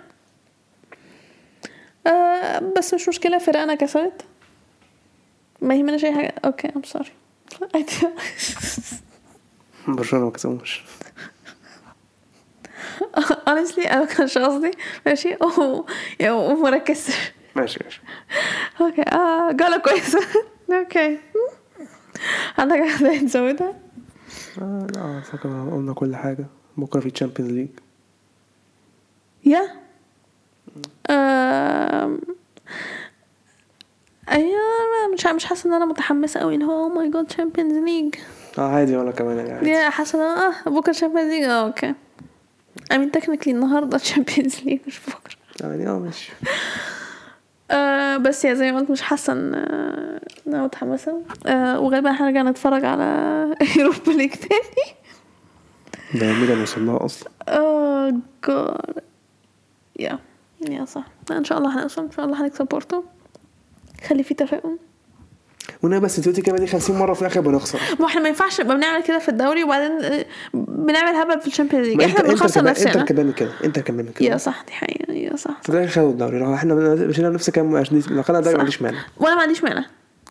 [2.07, 4.28] آه بس مش مشكلة فرقنا كسبت.
[5.61, 7.09] ما يهمناش أي حاجة؟ okay I'm sorry.
[9.88, 10.82] برشلونة ما كسبوش
[13.48, 14.70] honestly أنا مكانش قصدي
[15.06, 15.36] ماشي
[16.20, 18.00] يعني ومركزتش ماشي ماشي.
[18.80, 20.18] okay آه جولة كويسة
[20.72, 21.18] okay.
[22.59, 23.74] عندك حاجة تزودها؟
[24.62, 25.40] آه لا أعتقد
[25.72, 26.46] قلنا كل حاجة.
[26.76, 27.68] بكرة في Champions League
[29.44, 29.70] yeah؟
[35.18, 38.14] مش مش حاسة إن أنا متحمسة قوي اللي هو oh my God Champions League
[38.58, 39.70] آه عادي وأنا كمان يعني عادي.
[39.70, 41.94] يا حاسة إن أنا- آه بكرة Champions League آه okay
[42.92, 45.36] I mean technically النهارده Champions League مش بكرة.
[45.60, 46.32] يعني آه ماشي.
[47.70, 51.22] آه بس yeah زي ما قلت مش حاسة إن آه، إن أنا متحمسة.
[51.46, 53.04] آه وغالبا هنرجع نتفرج على
[53.78, 54.94] Europa League تاني.
[56.14, 57.30] ده ميلان وصلناها أصلا.
[57.49, 58.14] oh
[58.49, 58.76] God
[59.99, 60.18] yeah
[60.68, 61.04] yeah صح.
[61.30, 63.02] إن شاء الله هنوصل إن شاء الله هنكسب بورتو.
[64.08, 64.78] خلي في تفاؤل.
[65.82, 67.78] وأنا بس انت قلتي كده دي 50 مرة في الآخر بنخسر.
[68.00, 71.51] ما إحنا ما ينفعش نبقى بنعمل كده في الدوري وبعدين آه، بنعمل هبل في ال
[71.51, 72.03] Champions League.
[72.02, 74.28] إحنا بنخسر كمان- انت نفسنا كمان كده انت كمان كده.
[74.30, 75.62] yeah صح دي حقيقة yeah صح.
[75.62, 76.38] في الآخر خدوا الدوري.
[76.38, 77.84] لو إحنا مشينا نفس كام لو
[78.22, 78.54] خدنا الدوري.
[78.54, 78.98] ما عنديش مانع.
[79.20, 79.84] وأنا ما عنديش مانع.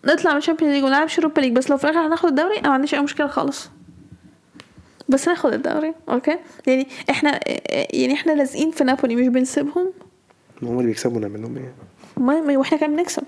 [0.06, 1.54] نطلع من ال Champions League ونلعب Europa League.
[1.54, 3.70] بس لو في الآخر هناخد الدوري أنا ما عنديش أي مشكلة خالص.
[5.10, 7.40] بس ناخد الدوري okay؟ يعني إحنا
[7.94, 9.92] يعني إحنا لازقين في نابولي مش بنسيبهم.
[10.62, 11.74] ما هم اللي بيكسبوا نعمل لهم إيه
[12.18, 13.24] ما ما- وإحنا كمان بنكسب.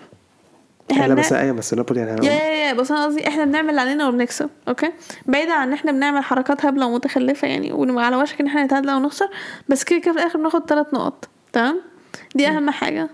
[0.91, 3.81] بنع- بس إيه بس نابولي يعني يا يا يا بس أنا قصدي إحنا بنعمل اللي
[3.81, 4.91] علينا وبنكسب okay؟
[5.25, 8.89] بعيدا عن إن إحنا بنعمل حركات هبلة ومتخلفة يعني ونبقى على وشك إن إحنا نتعادل
[8.89, 9.29] أو نخسر
[9.69, 11.81] بس كده كده في الآخر بناخد ثلاث نقط تمام؟
[12.35, 13.09] دي أهم حاجة.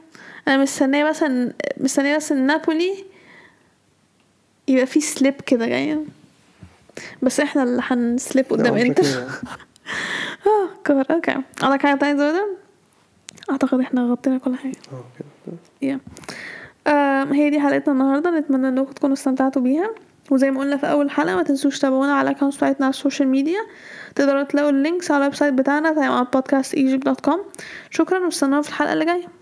[0.47, 2.95] أنا مستنية مثلا مستنية بس إن نابولي
[4.67, 5.99] يبقى في sleep كده جاية
[7.21, 9.03] بس إحنا اللي هن sleep قدام إنتر.
[10.47, 11.35] آه cover okay.
[11.61, 12.47] عندك حاجة تانية زودة؟
[13.51, 14.75] أعتقد إحنا غطينا كل حاجة.
[14.93, 15.99] آه كده يا.
[17.31, 18.39] هي دي حلقتنا النهارده.
[18.39, 19.89] نتمنى إنكم تكونوا استمتعتوا بيها.
[20.31, 22.98] وزي ما قلنا في أول حلقة ما تنسوش تتابعونا على ال account بتاعتنا على ال
[22.98, 23.59] social media
[24.15, 27.39] تقدروا تلاقوا ال links على ال website بتاعنا podcast egypt.com
[27.89, 29.34] شكرا واستنونا في الحلقة اللي جاية.